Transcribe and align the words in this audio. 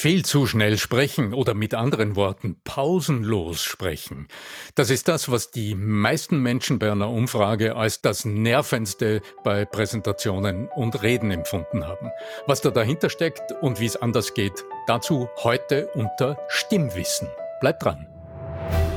Viel 0.00 0.24
zu 0.24 0.46
schnell 0.46 0.78
sprechen 0.78 1.34
oder 1.34 1.54
mit 1.54 1.74
anderen 1.74 2.14
Worten 2.14 2.60
pausenlos 2.62 3.64
sprechen. 3.64 4.28
Das 4.76 4.90
ist 4.90 5.08
das, 5.08 5.28
was 5.28 5.50
die 5.50 5.74
meisten 5.74 6.40
Menschen 6.40 6.78
bei 6.78 6.92
einer 6.92 7.10
Umfrage 7.10 7.74
als 7.74 8.00
das 8.00 8.24
Nervendste 8.24 9.22
bei 9.42 9.64
Präsentationen 9.64 10.68
und 10.68 11.02
Reden 11.02 11.32
empfunden 11.32 11.84
haben. 11.84 12.12
Was 12.46 12.60
da 12.60 12.70
dahinter 12.70 13.10
steckt 13.10 13.50
und 13.60 13.80
wie 13.80 13.86
es 13.86 13.96
anders 13.96 14.34
geht, 14.34 14.64
dazu 14.86 15.28
heute 15.42 15.88
unter 15.94 16.38
Stimmwissen. 16.46 17.26
Bleibt 17.60 17.82
dran. 17.82 18.06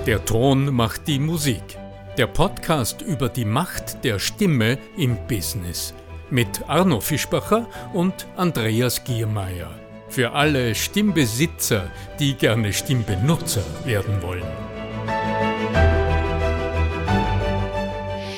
Der 0.05 0.23
Ton 0.23 0.71
macht 0.71 1.07
die 1.07 1.17
Musik. 1.17 1.79
Der 2.15 2.27
Podcast 2.27 3.01
über 3.01 3.27
die 3.27 3.45
Macht 3.45 4.03
der 4.03 4.19
Stimme 4.19 4.77
im 4.97 5.17
Business. 5.25 5.95
Mit 6.29 6.69
Arno 6.69 6.99
Fischbacher 7.01 7.67
und 7.91 8.27
Andreas 8.35 9.03
Giermeier. 9.03 9.71
Für 10.11 10.33
alle 10.33 10.75
Stimmbesitzer, 10.75 11.89
die 12.19 12.33
gerne 12.33 12.73
Stimmbenutzer 12.73 13.63
werden 13.85 14.21
wollen. 14.21 14.43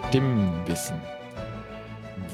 Stimmwissen. 0.08 1.02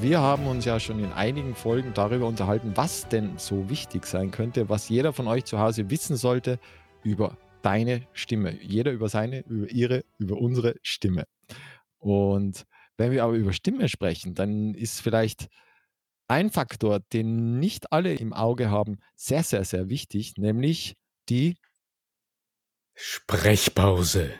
Wir 0.01 0.19
haben 0.19 0.45
uns 0.45 0.65
ja 0.65 0.77
schon 0.77 0.99
in 1.01 1.13
einigen 1.13 1.55
Folgen 1.55 1.93
darüber 1.93 2.27
unterhalten, 2.27 2.73
was 2.75 3.07
denn 3.07 3.37
so 3.37 3.69
wichtig 3.69 4.05
sein 4.05 4.31
könnte, 4.31 4.67
was 4.67 4.89
jeder 4.89 5.13
von 5.13 5.29
euch 5.29 5.45
zu 5.45 5.57
Hause 5.57 5.89
wissen 5.89 6.17
sollte 6.17 6.59
über 7.03 7.37
deine 7.61 8.01
Stimme. 8.11 8.61
Jeder 8.61 8.91
über 8.91 9.07
seine, 9.07 9.45
über 9.47 9.71
ihre, 9.71 10.03
über 10.17 10.35
unsere 10.35 10.75
Stimme. 10.81 11.23
Und 11.97 12.65
wenn 12.97 13.13
wir 13.13 13.23
aber 13.23 13.35
über 13.35 13.53
Stimme 13.53 13.87
sprechen, 13.87 14.35
dann 14.35 14.73
ist 14.73 14.99
vielleicht 14.99 15.47
ein 16.29 16.49
Faktor, 16.51 16.99
den 16.99 17.59
nicht 17.59 17.91
alle 17.91 18.13
im 18.13 18.33
Auge 18.33 18.69
haben, 18.69 18.99
sehr, 19.15 19.43
sehr, 19.43 19.65
sehr 19.65 19.89
wichtig, 19.89 20.33
nämlich 20.37 20.95
die 21.27 21.57
Sprechpause. 22.95 24.33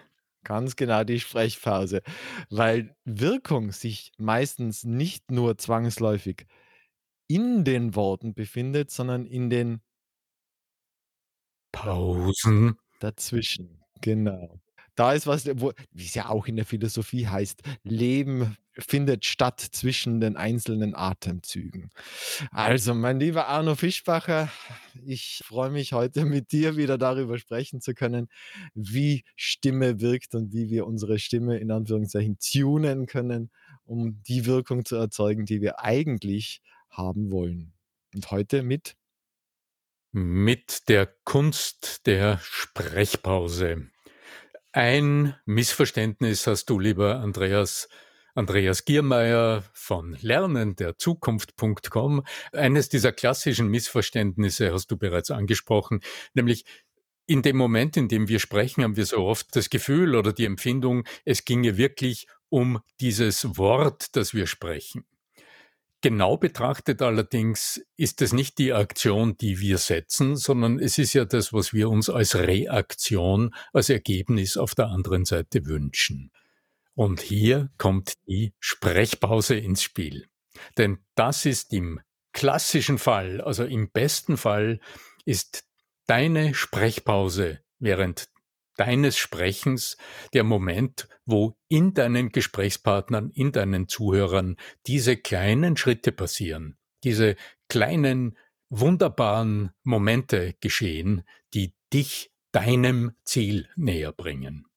Ganz 0.44 0.76
genau 0.76 1.04
die 1.04 1.20
Sprechpause, 1.20 2.02
weil 2.50 2.96
Wirkung 3.06 3.72
sich 3.72 4.12
meistens 4.18 4.84
nicht 4.84 5.32
nur 5.32 5.58
zwangsläufig 5.58 6.46
in 7.28 7.64
den 7.64 7.96
Worten 7.96 8.34
befindet, 8.34 8.90
sondern 8.92 9.26
in 9.26 9.50
den 9.50 9.82
Pausen 11.72 12.78
dazwischen. 13.00 13.84
Genau. 14.02 14.60
Da 15.00 15.14
ist 15.14 15.28
was, 15.28 15.46
wo, 15.62 15.72
wie 15.94 16.04
es 16.04 16.14
ja 16.14 16.28
auch 16.28 16.48
in 16.48 16.58
der 16.58 16.66
Philosophie 16.66 17.26
heißt, 17.26 17.62
Leben 17.84 18.58
findet 18.78 19.24
statt 19.24 19.62
zwischen 19.62 20.20
den 20.20 20.36
einzelnen 20.36 20.94
Atemzügen. 20.94 21.90
Also, 22.52 22.94
mein 22.94 23.18
lieber 23.18 23.48
Arno 23.48 23.76
Fischbacher, 23.76 24.52
ich 25.06 25.42
freue 25.46 25.70
mich 25.70 25.94
heute 25.94 26.26
mit 26.26 26.52
dir 26.52 26.76
wieder 26.76 26.98
darüber 26.98 27.38
sprechen 27.38 27.80
zu 27.80 27.94
können, 27.94 28.28
wie 28.74 29.24
Stimme 29.38 30.02
wirkt 30.02 30.36
und 30.36 30.52
wie 30.52 30.70
wir 30.70 30.86
unsere 30.86 31.18
Stimme 31.18 31.60
in 31.60 31.72
Anführungszeichen 31.72 32.38
tunen 32.38 33.06
können, 33.06 33.52
um 33.86 34.22
die 34.24 34.46
Wirkung 34.46 34.84
zu 34.84 34.98
erzeugen, 34.98 35.46
die 35.46 35.62
wir 35.62 35.80
eigentlich 35.80 36.62
haben 36.90 37.32
wollen. 37.32 37.72
Und 38.14 38.32
heute 38.32 38.64
mit 38.64 38.98
mit 40.12 40.90
der 40.90 41.06
Kunst 41.06 42.08
der 42.08 42.40
Sprechpause. 42.42 43.90
Ein 44.72 45.34
Missverständnis 45.46 46.46
hast 46.46 46.70
du, 46.70 46.78
lieber 46.78 47.22
Andreas, 47.22 47.90
Andreas 48.36 48.86
Giermeier 48.86 49.64
von 49.74 50.16
Lernen 50.22 50.76
der 50.76 50.96
Zukunft.com. 50.96 52.24
Eines 52.54 52.88
dieser 52.88 53.12
klassischen 53.12 53.70
Missverständnisse 53.70 54.72
hast 54.72 54.92
du 54.92 54.98
bereits 54.98 55.32
angesprochen, 55.32 56.02
nämlich 56.36 56.66
in 57.26 57.42
dem 57.42 57.58
Moment, 57.58 57.98
in 57.98 58.10
dem 58.10 58.28
wir 58.28 58.40
sprechen, 58.40 58.84
haben 58.84 58.96
wir 58.96 59.08
so 59.08 59.18
oft 59.18 59.56
das 59.56 59.72
Gefühl 59.72 60.16
oder 60.16 60.34
die 60.34 60.46
Empfindung, 60.46 61.04
es 61.26 61.46
ginge 61.46 61.78
wirklich 61.78 62.28
um 62.50 62.80
dieses 63.00 63.58
Wort, 63.58 64.16
das 64.16 64.36
wir 64.36 64.46
sprechen. 64.46 65.04
Genau 66.02 66.38
betrachtet 66.38 67.02
allerdings 67.02 67.82
ist 67.98 68.22
es 68.22 68.32
nicht 68.32 68.58
die 68.58 68.72
Aktion, 68.72 69.36
die 69.38 69.60
wir 69.60 69.78
setzen, 69.78 70.38
sondern 70.38 70.80
es 70.80 70.98
ist 70.98 71.14
ja 71.14 71.26
das, 71.26 71.52
was 71.52 71.74
wir 71.74 71.90
uns 71.90 72.10
als 72.10 72.36
Reaktion, 72.36 73.54
als 73.74 73.90
Ergebnis 73.90 74.56
auf 74.56 74.76
der 74.76 74.88
anderen 74.88 75.26
Seite 75.26 75.66
wünschen. 75.66 76.32
Und 76.94 77.20
hier 77.20 77.70
kommt 77.78 78.14
die 78.28 78.54
Sprechpause 78.60 79.56
ins 79.56 79.84
Spiel. 79.84 80.28
Denn 80.78 81.00
das 81.16 81.46
ist 81.46 81.74
im 81.74 82.00
klassischen 82.32 82.98
Fall, 82.98 83.42
also 83.42 83.66
im 83.66 83.92
besten 83.92 84.38
Fall, 84.38 84.80
ist 85.26 85.66
deine 86.08 86.54
Sprechpause 86.54 87.60
während 87.78 88.30
deines 88.80 89.18
Sprechens 89.18 89.98
der 90.34 90.44
Moment, 90.46 91.10
wo 91.26 91.58
in 91.68 91.94
deinen 91.94 92.30
Gesprächspartnern, 92.30 93.30
in 93.32 93.52
deinen 93.52 93.90
Zuhörern 93.90 94.56
diese 94.88 95.18
kleinen 95.18 95.76
Schritte 95.76 96.14
passieren, 96.14 96.78
diese 97.04 97.36
kleinen, 97.68 98.38
wunderbaren 98.70 99.72
Momente 99.84 100.56
geschehen, 100.62 101.24
die 101.54 101.74
dich 101.92 102.32
deinem 102.52 103.12
Ziel 103.24 103.68
näher 103.76 104.14
bringen. 104.14 104.69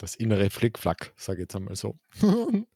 Das 0.00 0.14
innere 0.14 0.48
Flickflack, 0.48 1.12
sage 1.14 1.40
ich 1.40 1.42
jetzt 1.42 1.54
einmal 1.54 1.76
so. 1.76 1.98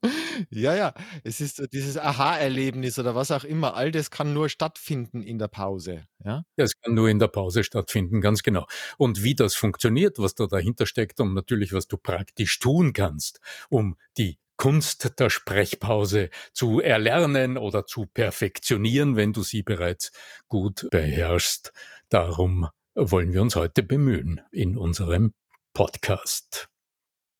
ja, 0.51 0.75
ja, 0.75 0.93
es 1.23 1.41
ist 1.41 1.73
dieses 1.73 1.97
Aha-Erlebnis 1.97 2.99
oder 2.99 3.15
was 3.15 3.31
auch 3.31 3.43
immer. 3.43 3.73
All 3.73 3.91
das 3.91 4.11
kann 4.11 4.31
nur 4.31 4.47
stattfinden 4.47 5.23
in 5.23 5.39
der 5.39 5.47
Pause. 5.47 6.05
Ja, 6.23 6.43
es 6.55 6.79
kann 6.79 6.93
nur 6.93 7.09
in 7.09 7.17
der 7.17 7.27
Pause 7.27 7.63
stattfinden, 7.63 8.21
ganz 8.21 8.43
genau. 8.43 8.67
Und 8.99 9.23
wie 9.23 9.33
das 9.33 9.55
funktioniert, 9.55 10.19
was 10.19 10.35
da 10.35 10.45
dahinter 10.45 10.85
steckt 10.85 11.19
und 11.19 11.33
natürlich, 11.33 11.73
was 11.73 11.87
du 11.87 11.97
praktisch 11.97 12.59
tun 12.59 12.93
kannst, 12.93 13.39
um 13.69 13.97
die 14.19 14.37
Kunst 14.55 15.19
der 15.19 15.31
Sprechpause 15.31 16.29
zu 16.53 16.79
erlernen 16.79 17.57
oder 17.57 17.87
zu 17.87 18.05
perfektionieren, 18.05 19.15
wenn 19.15 19.33
du 19.33 19.41
sie 19.41 19.63
bereits 19.63 20.11
gut 20.47 20.87
beherrschst. 20.91 21.73
Darum 22.09 22.67
wollen 22.93 23.33
wir 23.33 23.41
uns 23.41 23.55
heute 23.55 23.81
bemühen 23.81 24.41
in 24.51 24.77
unserem 24.77 25.33
Podcast. 25.73 26.69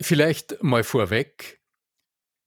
Vielleicht 0.02 0.62
mal 0.62 0.84
vorweg, 0.84 1.62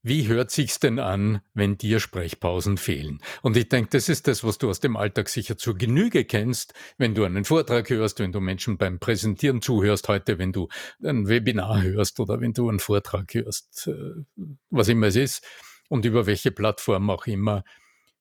wie 0.02 0.28
hört 0.28 0.50
sich's 0.50 0.78
denn 0.78 0.98
an, 0.98 1.40
wenn 1.54 1.76
dir 1.76 1.98
Sprechpausen 1.98 2.78
fehlen? 2.78 3.20
Und 3.42 3.56
ich 3.56 3.68
denke, 3.68 3.90
das 3.90 4.08
ist 4.08 4.28
das, 4.28 4.44
was 4.44 4.58
du 4.58 4.70
aus 4.70 4.80
dem 4.80 4.96
Alltag 4.96 5.28
sicher 5.28 5.58
zur 5.58 5.76
Genüge 5.76 6.24
kennst, 6.24 6.72
wenn 6.98 7.14
du 7.14 7.24
einen 7.24 7.44
Vortrag 7.44 7.90
hörst, 7.90 8.20
wenn 8.20 8.32
du 8.32 8.40
Menschen 8.40 8.78
beim 8.78 9.00
Präsentieren 9.00 9.60
zuhörst, 9.60 10.08
heute, 10.08 10.38
wenn 10.38 10.52
du 10.52 10.68
ein 11.02 11.28
Webinar 11.28 11.82
hörst 11.82 12.20
oder 12.20 12.40
wenn 12.40 12.52
du 12.52 12.68
einen 12.68 12.78
Vortrag 12.78 13.34
hörst, 13.34 13.88
äh, 13.88 14.24
was 14.70 14.88
immer 14.88 15.08
es 15.08 15.16
ist 15.16 15.44
und 15.88 16.04
über 16.04 16.26
welche 16.26 16.52
Plattform 16.52 17.10
auch 17.10 17.26
immer. 17.26 17.64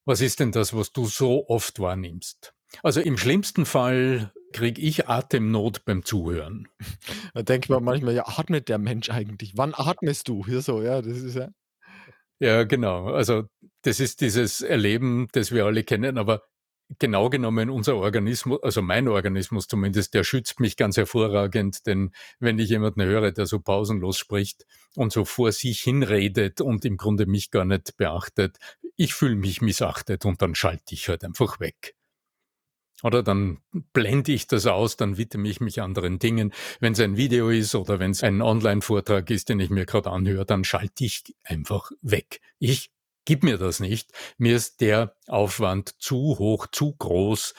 Was 0.04 0.22
ist 0.22 0.40
denn 0.40 0.52
das, 0.52 0.74
was 0.74 0.94
du 0.94 1.06
so 1.06 1.48
oft 1.48 1.80
wahrnimmst? 1.80 2.54
Also 2.82 3.02
im 3.02 3.18
schlimmsten 3.18 3.66
Fall 3.66 4.34
kriege 4.54 4.82
ich 4.82 5.08
Atemnot 5.08 5.86
beim 5.86 6.04
Zuhören. 6.04 6.68
Da 7.34 7.44
denke 7.44 7.66
ich 7.66 7.70
mir 7.70 7.80
manchmal, 7.80 8.16
ja, 8.16 8.28
atmet 8.28 8.68
der 8.68 8.80
Mensch 8.80 9.12
eigentlich? 9.12 9.54
Wann 9.56 9.76
atmest 9.76 10.28
du? 10.28 10.44
Hier 10.46 10.62
so, 10.62 10.82
ja, 10.82 11.02
das 11.02 11.18
ist 11.20 11.36
ja. 11.36 11.50
Ja, 12.40 12.64
genau. 12.64 13.08
Also 13.08 13.44
das 13.84 14.00
ist 14.00 14.22
dieses 14.22 14.62
Erleben, 14.62 15.28
das 15.34 15.52
wir 15.52 15.66
alle 15.66 15.84
kennen, 15.84 16.18
aber 16.18 16.44
genau 17.00 17.30
genommen 17.30 17.70
unser 17.70 17.96
Organismus, 17.98 18.62
also 18.64 18.82
mein 18.82 19.08
Organismus 19.08 19.68
zumindest, 19.68 20.14
der 20.14 20.24
schützt 20.24 20.60
mich 20.60 20.78
ganz 20.78 20.98
hervorragend, 20.98 21.86
denn 21.86 22.12
wenn 22.40 22.60
ich 22.60 22.70
jemanden 22.70 23.04
höre, 23.04 23.32
der 23.32 23.46
so 23.46 23.60
pausenlos 23.60 24.18
spricht 24.18 24.66
und 24.96 25.12
so 25.12 25.26
vor 25.26 25.52
sich 25.52 25.82
hinredet 25.82 26.62
und 26.62 26.86
im 26.86 26.98
Grunde 26.98 27.26
mich 27.26 27.52
gar 27.52 27.66
nicht 27.66 27.98
beachtet, 27.98 28.58
ich 28.96 29.14
fühle 29.14 29.36
mich 29.36 29.62
missachtet 29.62 30.26
und 30.26 30.42
dann 30.42 30.56
schalte 30.56 30.94
ich 30.94 31.10
halt 31.10 31.24
einfach 31.24 31.60
weg. 31.60 31.97
Oder 33.04 33.22
dann 33.22 33.60
blende 33.94 34.32
ich 34.32 34.48
das 34.48 34.66
aus, 34.66 34.98
dann 34.98 35.18
widme 35.18 35.48
ich 35.48 35.62
mich 35.62 35.82
anderen 35.82 36.18
Dingen. 36.18 36.52
Wenn 36.80 36.94
es 36.94 37.00
ein 37.00 37.16
Video 37.16 37.50
ist 37.50 37.76
oder 37.76 38.00
wenn 38.00 38.12
es 38.12 38.24
ein 38.24 38.42
Online-Vortrag 38.42 39.30
ist, 39.30 39.50
den 39.50 39.60
ich 39.60 39.70
mir 39.70 39.86
gerade 39.86 40.10
anhöre, 40.10 40.46
dann 40.46 40.64
schalte 40.64 41.06
ich 41.06 41.36
einfach 41.44 41.92
weg. 42.02 42.42
Ich 42.58 42.92
gib 43.26 43.44
mir 43.44 43.58
das 43.58 43.80
nicht. 43.80 44.12
Mir 44.38 44.56
ist 44.56 44.82
der 44.82 45.16
Aufwand 45.28 46.02
zu 46.02 46.40
hoch, 46.40 46.66
zu 46.72 46.96
groß, 46.96 47.54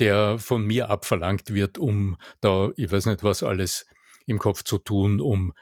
der 0.00 0.38
von 0.38 0.64
mir 0.64 0.90
abverlangt 0.90 1.54
wird, 1.54 1.78
um 1.78 2.16
da, 2.40 2.70
ich 2.76 2.90
weiß 2.90 3.06
nicht 3.06 3.22
was 3.22 3.42
alles 3.42 3.86
im 4.26 4.38
Kopf 4.38 4.64
zu 4.64 4.78
tun, 4.78 5.20
um 5.20 5.52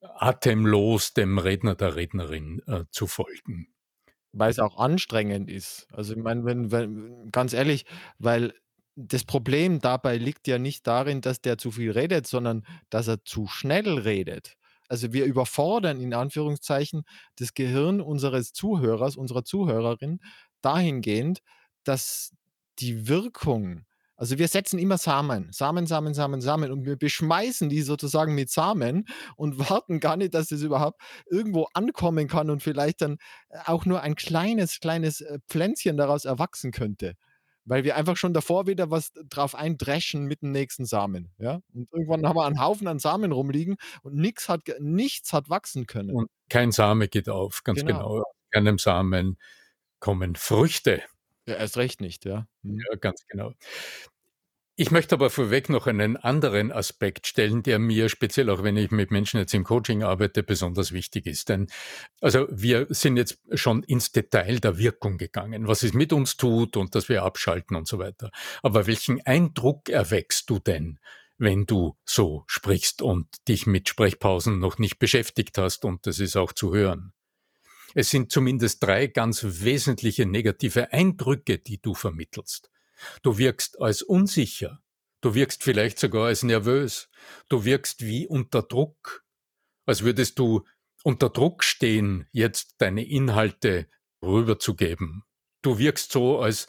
atemlos 0.00 1.14
dem 1.14 1.38
Redner, 1.38 1.76
der 1.76 1.96
Rednerin 1.96 2.62
äh, 2.66 2.84
zu 2.90 3.06
folgen. 3.06 3.68
Weil 4.32 4.50
es 4.50 4.58
auch 4.58 4.76
anstrengend 4.76 5.50
ist. 5.50 5.86
Also 5.92 6.14
ich 6.14 6.22
meine, 6.22 6.44
wenn, 6.44 6.70
wenn, 6.70 7.30
ganz 7.30 7.52
ehrlich, 7.52 7.86
weil 8.18 8.52
das 8.96 9.24
Problem 9.24 9.80
dabei 9.80 10.16
liegt 10.16 10.46
ja 10.48 10.58
nicht 10.58 10.86
darin, 10.86 11.20
dass 11.20 11.40
der 11.40 11.58
zu 11.58 11.70
viel 11.70 11.90
redet, 11.92 12.26
sondern 12.26 12.64
dass 12.90 13.08
er 13.08 13.22
zu 13.24 13.46
schnell 13.46 13.98
redet. 13.98 14.54
Also 14.88 15.12
wir 15.12 15.24
überfordern 15.26 16.00
in 16.00 16.14
Anführungszeichen 16.14 17.04
das 17.36 17.54
Gehirn 17.54 18.00
unseres 18.00 18.52
Zuhörers, 18.52 19.16
unserer 19.16 19.44
Zuhörerin 19.44 20.20
dahingehend, 20.62 21.40
dass 21.84 22.32
die 22.78 23.08
Wirkung 23.08 23.84
Also, 24.18 24.38
wir 24.38 24.48
setzen 24.48 24.78
immer 24.78 24.96
Samen, 24.98 25.52
Samen, 25.52 25.86
Samen, 25.86 26.14
Samen, 26.14 26.40
Samen 26.40 26.72
und 26.72 26.86
wir 26.86 26.96
beschmeißen 26.96 27.68
die 27.68 27.82
sozusagen 27.82 28.34
mit 28.34 28.50
Samen 28.50 29.06
und 29.36 29.58
warten 29.70 30.00
gar 30.00 30.16
nicht, 30.16 30.32
dass 30.34 30.50
es 30.52 30.62
überhaupt 30.62 31.00
irgendwo 31.30 31.66
ankommen 31.74 32.26
kann 32.28 32.48
und 32.50 32.62
vielleicht 32.62 33.02
dann 33.02 33.18
äh, 33.50 33.58
auch 33.66 33.84
nur 33.86 34.00
ein 34.02 34.14
kleines, 34.16 34.80
kleines, 34.80 35.20
äh, 35.20 35.38
Pflänzchen 35.48 35.96
daraus 35.98 36.24
erwachsen 36.24 36.72
könnte. 36.72 37.14
Weil 37.68 37.82
wir 37.84 37.96
einfach 37.96 38.16
schon 38.16 38.32
davor 38.32 38.66
wieder 38.68 38.90
was 38.90 39.12
drauf 39.28 39.54
eindreschen 39.56 40.24
mit 40.24 40.42
dem 40.42 40.52
nächsten 40.52 40.86
Samen, 40.86 41.32
ja? 41.38 41.60
Und 41.74 41.88
irgendwann 41.92 42.26
haben 42.26 42.36
wir 42.36 42.46
einen 42.46 42.60
Haufen 42.60 42.86
an 42.86 43.00
Samen 43.00 43.32
rumliegen 43.32 43.76
und 44.02 44.14
nix 44.14 44.48
hat 44.48 44.62
nichts 44.78 45.32
hat 45.32 45.50
wachsen 45.50 45.86
können. 45.86 46.10
Und 46.10 46.28
kein 46.48 46.70
Same 46.70 47.08
geht 47.08 47.28
auf, 47.28 47.64
ganz 47.64 47.80
Genau. 47.80 48.08
genau. 48.08 48.24
Keinem 48.52 48.78
Samen 48.78 49.36
kommen 49.98 50.36
Früchte. 50.36 51.02
Ja, 51.48 51.56
erst 51.56 51.76
recht 51.76 52.00
nicht, 52.00 52.24
ja. 52.24 52.46
Mhm. 52.62 52.78
Ja, 52.88 52.96
ganz 52.96 53.24
genau. 53.26 53.52
Ich 54.78 54.90
möchte 54.90 55.14
aber 55.14 55.30
vorweg 55.30 55.70
noch 55.70 55.86
einen 55.86 56.18
anderen 56.18 56.70
Aspekt 56.70 57.26
stellen, 57.26 57.62
der 57.62 57.78
mir 57.78 58.10
speziell, 58.10 58.50
auch 58.50 58.62
wenn 58.62 58.76
ich 58.76 58.90
mit 58.90 59.10
Menschen 59.10 59.40
jetzt 59.40 59.54
im 59.54 59.64
Coaching 59.64 60.02
arbeite, 60.02 60.42
besonders 60.42 60.92
wichtig 60.92 61.24
ist. 61.24 61.48
Denn 61.48 61.68
also 62.20 62.46
wir 62.50 62.86
sind 62.90 63.16
jetzt 63.16 63.38
schon 63.54 63.82
ins 63.84 64.12
Detail 64.12 64.60
der 64.60 64.76
Wirkung 64.76 65.16
gegangen, 65.16 65.66
was 65.66 65.82
es 65.82 65.94
mit 65.94 66.12
uns 66.12 66.36
tut 66.36 66.76
und 66.76 66.94
dass 66.94 67.08
wir 67.08 67.22
abschalten 67.22 67.74
und 67.74 67.88
so 67.88 67.98
weiter. 67.98 68.30
Aber 68.62 68.86
welchen 68.86 69.24
Eindruck 69.24 69.88
erweckst 69.88 70.50
du 70.50 70.58
denn, 70.58 70.98
wenn 71.38 71.64
du 71.64 71.96
so 72.04 72.44
sprichst 72.46 73.00
und 73.00 73.48
dich 73.48 73.66
mit 73.66 73.88
Sprechpausen 73.88 74.58
noch 74.58 74.78
nicht 74.78 74.98
beschäftigt 74.98 75.56
hast 75.56 75.86
und 75.86 76.06
das 76.06 76.18
ist 76.18 76.36
auch 76.36 76.52
zu 76.52 76.74
hören? 76.74 77.14
Es 77.94 78.10
sind 78.10 78.30
zumindest 78.30 78.82
drei 78.82 79.06
ganz 79.06 79.42
wesentliche 79.42 80.26
negative 80.26 80.92
Eindrücke, 80.92 81.58
die 81.58 81.80
du 81.80 81.94
vermittelst. 81.94 82.68
Du 83.22 83.38
wirkst 83.38 83.80
als 83.80 84.02
unsicher. 84.02 84.82
Du 85.20 85.34
wirkst 85.34 85.62
vielleicht 85.62 85.98
sogar 85.98 86.26
als 86.26 86.42
nervös. 86.42 87.08
Du 87.48 87.64
wirkst 87.64 88.04
wie 88.04 88.26
unter 88.26 88.62
Druck, 88.62 89.24
als 89.86 90.02
würdest 90.02 90.38
du 90.38 90.64
unter 91.02 91.30
Druck 91.30 91.64
stehen, 91.64 92.26
jetzt 92.32 92.74
deine 92.78 93.04
Inhalte 93.04 93.88
rüberzugeben. 94.22 95.24
Du 95.62 95.78
wirkst 95.78 96.12
so, 96.12 96.40
als 96.40 96.68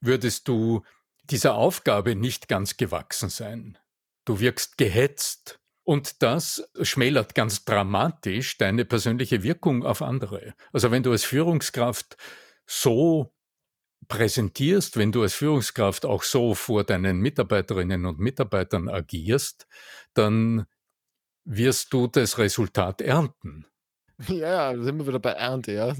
würdest 0.00 0.48
du 0.48 0.82
dieser 1.24 1.54
Aufgabe 1.54 2.14
nicht 2.14 2.48
ganz 2.48 2.76
gewachsen 2.76 3.28
sein. 3.28 3.78
Du 4.24 4.40
wirkst 4.40 4.78
gehetzt. 4.78 5.60
Und 5.84 6.22
das 6.22 6.68
schmälert 6.82 7.36
ganz 7.36 7.64
dramatisch 7.64 8.58
deine 8.58 8.84
persönliche 8.84 9.44
Wirkung 9.44 9.84
auf 9.84 10.02
andere. 10.02 10.54
Also 10.72 10.90
wenn 10.90 11.04
du 11.04 11.12
als 11.12 11.24
Führungskraft 11.24 12.16
so 12.66 13.32
präsentierst, 14.08 14.96
wenn 14.96 15.12
du 15.12 15.22
als 15.22 15.34
Führungskraft 15.34 16.06
auch 16.06 16.22
so 16.22 16.54
vor 16.54 16.84
deinen 16.84 17.18
Mitarbeiterinnen 17.20 18.06
und 18.06 18.18
Mitarbeitern 18.18 18.88
agierst, 18.88 19.66
dann 20.14 20.66
wirst 21.44 21.92
du 21.92 22.06
das 22.06 22.38
Resultat 22.38 23.00
ernten. 23.00 23.66
Ja, 24.28 24.72
da 24.72 24.82
sind 24.82 24.98
wir 24.98 25.06
wieder 25.06 25.18
bei 25.18 25.32
Ernte, 25.32 25.72
ja. 25.72 25.94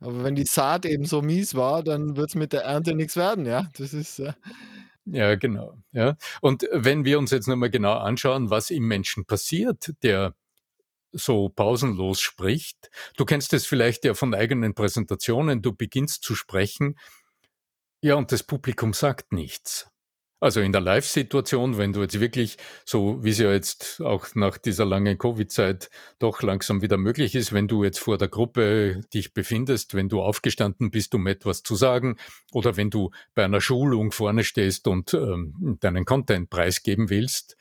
Aber 0.00 0.24
wenn 0.24 0.34
die 0.34 0.44
Saat 0.44 0.84
eben 0.86 1.04
so 1.04 1.22
mies 1.22 1.54
war, 1.54 1.84
dann 1.84 2.16
wird's 2.16 2.34
mit 2.34 2.52
der 2.52 2.62
Ernte 2.62 2.96
nix 2.96 3.14
werden, 3.14 3.46
ja. 3.46 3.68
Das 3.78 3.94
ist, 3.94 4.18
äh 4.18 4.32
Ja, 5.04 5.36
genau, 5.36 5.78
ja. 5.92 6.16
Und 6.40 6.66
wenn 6.72 7.04
wir 7.04 7.20
uns 7.20 7.30
jetzt 7.30 7.46
noch 7.46 7.54
mal 7.54 7.70
genau 7.70 7.92
anschauen, 7.92 8.50
was 8.50 8.70
im 8.70 8.88
Menschen 8.88 9.24
passiert, 9.24 9.92
der 10.02 10.34
so 11.12 11.48
pausenlos 11.48 12.20
spricht. 12.20 12.90
Du 13.16 13.24
kennst 13.24 13.52
es 13.52 13.66
vielleicht 13.66 14.04
ja 14.04 14.14
von 14.14 14.34
eigenen 14.34 14.74
Präsentationen. 14.74 15.62
Du 15.62 15.72
beginnst 15.72 16.22
zu 16.22 16.34
sprechen 16.34 16.96
ja, 18.02 18.14
und 18.14 18.32
das 18.32 18.42
Publikum 18.42 18.92
sagt 18.92 19.32
nichts. 19.32 19.90
Also 20.42 20.62
in 20.62 20.72
der 20.72 20.80
Live-Situation, 20.80 21.76
wenn 21.76 21.92
du 21.92 22.00
jetzt 22.00 22.18
wirklich, 22.18 22.56
so 22.86 23.22
wie 23.22 23.28
es 23.28 23.38
ja 23.38 23.52
jetzt 23.52 24.00
auch 24.00 24.26
nach 24.34 24.56
dieser 24.56 24.86
langen 24.86 25.18
Covid-Zeit 25.18 25.90
doch 26.18 26.40
langsam 26.40 26.80
wieder 26.80 26.96
möglich 26.96 27.34
ist, 27.34 27.52
wenn 27.52 27.68
du 27.68 27.84
jetzt 27.84 27.98
vor 27.98 28.16
der 28.16 28.28
Gruppe 28.28 29.02
dich 29.12 29.34
befindest, 29.34 29.94
wenn 29.94 30.08
du 30.08 30.22
aufgestanden 30.22 30.90
bist, 30.90 31.14
um 31.14 31.26
etwas 31.26 31.62
zu 31.62 31.74
sagen, 31.74 32.16
oder 32.52 32.78
wenn 32.78 32.88
du 32.88 33.10
bei 33.34 33.44
einer 33.44 33.60
Schulung 33.60 34.12
vorne 34.12 34.42
stehst 34.42 34.88
und 34.88 35.12
ähm, 35.12 35.76
deinen 35.80 36.06
Content 36.06 36.48
preisgeben 36.48 37.10
willst, 37.10 37.58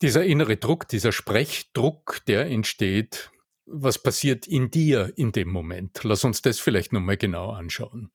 dieser 0.00 0.24
innere 0.24 0.56
Druck, 0.56 0.88
dieser 0.88 1.12
Sprechdruck, 1.12 2.22
der 2.28 2.46
entsteht, 2.46 3.30
was 3.66 4.02
passiert 4.02 4.48
in 4.48 4.70
dir 4.70 5.12
in 5.16 5.32
dem 5.32 5.50
Moment? 5.50 6.00
Lass 6.02 6.24
uns 6.24 6.40
das 6.40 6.58
vielleicht 6.58 6.94
nochmal 6.94 7.18
genau 7.18 7.50
anschauen. 7.50 8.10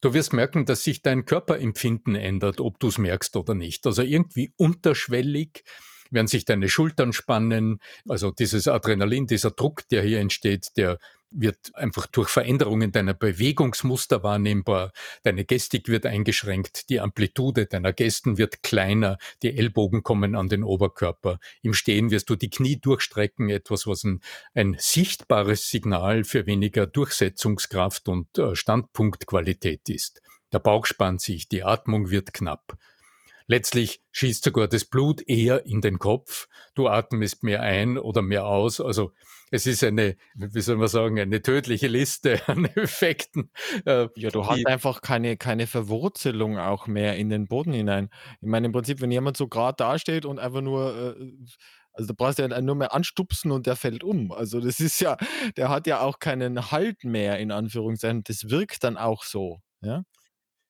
Du 0.00 0.14
wirst 0.14 0.32
merken, 0.32 0.64
dass 0.66 0.84
sich 0.84 1.02
dein 1.02 1.24
Körperempfinden 1.24 2.14
ändert, 2.14 2.60
ob 2.60 2.78
du 2.80 2.88
es 2.88 2.98
merkst 2.98 3.36
oder 3.36 3.54
nicht. 3.54 3.86
Also 3.86 4.02
irgendwie 4.02 4.52
unterschwellig 4.56 5.64
werden 6.10 6.26
sich 6.26 6.44
deine 6.44 6.68
Schultern 6.68 7.12
spannen. 7.12 7.80
Also 8.08 8.30
dieses 8.30 8.68
Adrenalin, 8.68 9.26
dieser 9.26 9.50
Druck, 9.50 9.88
der 9.88 10.02
hier 10.02 10.20
entsteht, 10.20 10.76
der 10.76 10.98
wird 11.30 11.74
einfach 11.74 12.06
durch 12.06 12.28
Veränderungen 12.28 12.92
deiner 12.92 13.14
Bewegungsmuster 13.14 14.22
wahrnehmbar. 14.22 14.92
Deine 15.22 15.44
Gestik 15.44 15.88
wird 15.88 16.06
eingeschränkt, 16.06 16.88
die 16.90 17.00
Amplitude 17.00 17.66
deiner 17.66 17.92
Gesten 17.92 18.38
wird 18.38 18.62
kleiner, 18.62 19.18
die 19.42 19.56
Ellbogen 19.56 20.02
kommen 20.02 20.34
an 20.34 20.48
den 20.48 20.64
Oberkörper. 20.64 21.38
Im 21.62 21.74
Stehen 21.74 22.10
wirst 22.10 22.30
du 22.30 22.36
die 22.36 22.50
Knie 22.50 22.80
durchstrecken, 22.80 23.48
etwas, 23.48 23.86
was 23.86 24.04
ein, 24.04 24.20
ein 24.54 24.76
sichtbares 24.78 25.68
Signal 25.68 26.24
für 26.24 26.46
weniger 26.46 26.86
Durchsetzungskraft 26.86 28.08
und 28.08 28.38
äh, 28.38 28.54
Standpunktqualität 28.54 29.88
ist. 29.88 30.20
Der 30.52 30.58
Bauch 30.58 30.86
spannt 30.86 31.20
sich, 31.20 31.48
die 31.48 31.62
Atmung 31.62 32.10
wird 32.10 32.34
knapp. 32.34 32.76
Letztlich 33.50 34.00
schießt 34.12 34.44
sogar 34.44 34.68
das 34.68 34.84
Blut 34.84 35.28
eher 35.28 35.66
in 35.66 35.80
den 35.80 35.98
Kopf. 35.98 36.46
Du 36.76 36.86
atmest 36.86 37.42
mehr 37.42 37.60
ein 37.62 37.98
oder 37.98 38.22
mehr 38.22 38.46
aus. 38.46 38.80
Also 38.80 39.10
es 39.50 39.66
ist 39.66 39.82
eine, 39.82 40.16
wie 40.36 40.60
soll 40.60 40.76
man 40.76 40.86
sagen, 40.86 41.18
eine 41.18 41.42
tödliche 41.42 41.88
Liste 41.88 42.40
an 42.46 42.66
Effekten. 42.66 43.50
Äh, 43.86 44.06
ja, 44.14 44.30
du 44.30 44.46
hast 44.46 44.64
einfach 44.68 45.02
keine, 45.02 45.36
keine 45.36 45.66
Verwurzelung 45.66 46.58
auch 46.58 46.86
mehr 46.86 47.16
in 47.16 47.28
den 47.28 47.48
Boden 47.48 47.72
hinein. 47.72 48.10
Ich 48.40 48.46
meine, 48.46 48.66
im 48.66 48.72
Prinzip, 48.72 49.00
wenn 49.00 49.10
jemand 49.10 49.36
so 49.36 49.48
gerade 49.48 49.74
dasteht 49.78 50.26
und 50.26 50.38
einfach 50.38 50.60
nur, 50.60 51.16
äh, 51.18 51.32
also 51.92 52.06
da 52.06 52.14
brauchst 52.16 52.38
du 52.38 52.42
ja 52.44 52.60
nur 52.60 52.76
mehr 52.76 52.94
anstupsen 52.94 53.50
und 53.50 53.66
der 53.66 53.74
fällt 53.74 54.04
um. 54.04 54.30
Also 54.30 54.60
das 54.60 54.78
ist 54.78 55.00
ja, 55.00 55.16
der 55.56 55.70
hat 55.70 55.88
ja 55.88 56.02
auch 56.02 56.20
keinen 56.20 56.70
Halt 56.70 57.02
mehr, 57.02 57.40
in 57.40 57.50
Anführungszeichen. 57.50 58.22
Das 58.22 58.48
wirkt 58.48 58.84
dann 58.84 58.96
auch 58.96 59.24
so, 59.24 59.60
ja. 59.80 60.04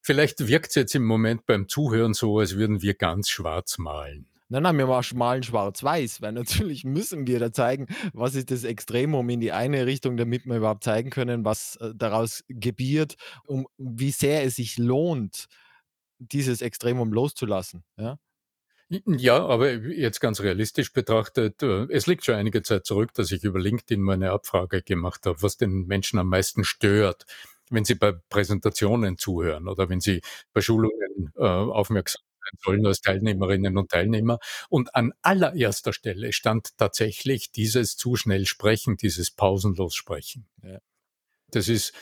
Vielleicht 0.02 0.46
wirkt 0.48 0.70
es 0.70 0.74
jetzt 0.74 0.94
im 0.94 1.04
Moment 1.04 1.46
beim 1.46 1.68
Zuhören 1.68 2.14
so, 2.14 2.38
als 2.38 2.56
würden 2.56 2.82
wir 2.82 2.94
ganz 2.94 3.28
schwarz 3.28 3.78
malen. 3.78 4.26
Nein, 4.52 4.64
nein, 4.64 4.78
wir 4.78 5.02
malen 5.14 5.44
schwarz-weiß, 5.44 6.22
weil 6.22 6.32
natürlich 6.32 6.82
müssen 6.82 7.28
wir 7.28 7.38
da 7.38 7.52
zeigen, 7.52 7.86
was 8.12 8.34
ist 8.34 8.50
das 8.50 8.64
Extremum 8.64 9.28
in 9.28 9.40
die 9.40 9.52
eine 9.52 9.86
Richtung, 9.86 10.16
damit 10.16 10.44
wir 10.44 10.56
überhaupt 10.56 10.82
zeigen 10.82 11.10
können, 11.10 11.44
was 11.44 11.76
äh, 11.76 11.92
daraus 11.94 12.42
gebiert, 12.48 13.14
um 13.44 13.68
wie 13.78 14.10
sehr 14.10 14.42
es 14.42 14.56
sich 14.56 14.76
lohnt, 14.76 15.46
dieses 16.18 16.62
Extremum 16.62 17.12
loszulassen, 17.12 17.84
ja? 17.96 18.18
Ja, 19.06 19.46
aber 19.46 19.70
jetzt 19.70 20.18
ganz 20.18 20.40
realistisch 20.40 20.92
betrachtet, 20.92 21.62
äh, 21.62 21.86
es 21.90 22.08
liegt 22.08 22.24
schon 22.24 22.34
einige 22.34 22.62
Zeit 22.62 22.86
zurück, 22.86 23.14
dass 23.14 23.30
ich 23.30 23.44
über 23.44 23.60
LinkedIn 23.60 24.00
meine 24.00 24.32
Abfrage 24.32 24.82
gemacht 24.82 25.26
habe, 25.26 25.40
was 25.42 25.56
den 25.56 25.86
Menschen 25.86 26.18
am 26.18 26.26
meisten 26.26 26.64
stört 26.64 27.24
wenn 27.70 27.84
Sie 27.84 27.94
bei 27.94 28.12
Präsentationen 28.28 29.16
zuhören 29.18 29.68
oder 29.68 29.88
wenn 29.88 30.00
Sie 30.00 30.20
bei 30.52 30.60
Schulungen 30.60 31.32
äh, 31.36 31.42
aufmerksam 31.42 32.22
sein 32.42 32.58
sollen 32.64 32.86
als 32.86 33.00
Teilnehmerinnen 33.00 33.76
und 33.76 33.90
Teilnehmer. 33.90 34.38
Und 34.68 34.94
an 34.94 35.12
allererster 35.22 35.92
Stelle 35.92 36.32
stand 36.32 36.76
tatsächlich 36.78 37.52
dieses 37.52 37.96
zu 37.96 38.16
schnell 38.16 38.46
Sprechen, 38.46 38.96
dieses 38.96 39.30
pausenlos 39.30 39.94
Sprechen. 39.94 40.48
Ja. 40.62 40.78
Das 41.48 41.68
ist 41.68 41.92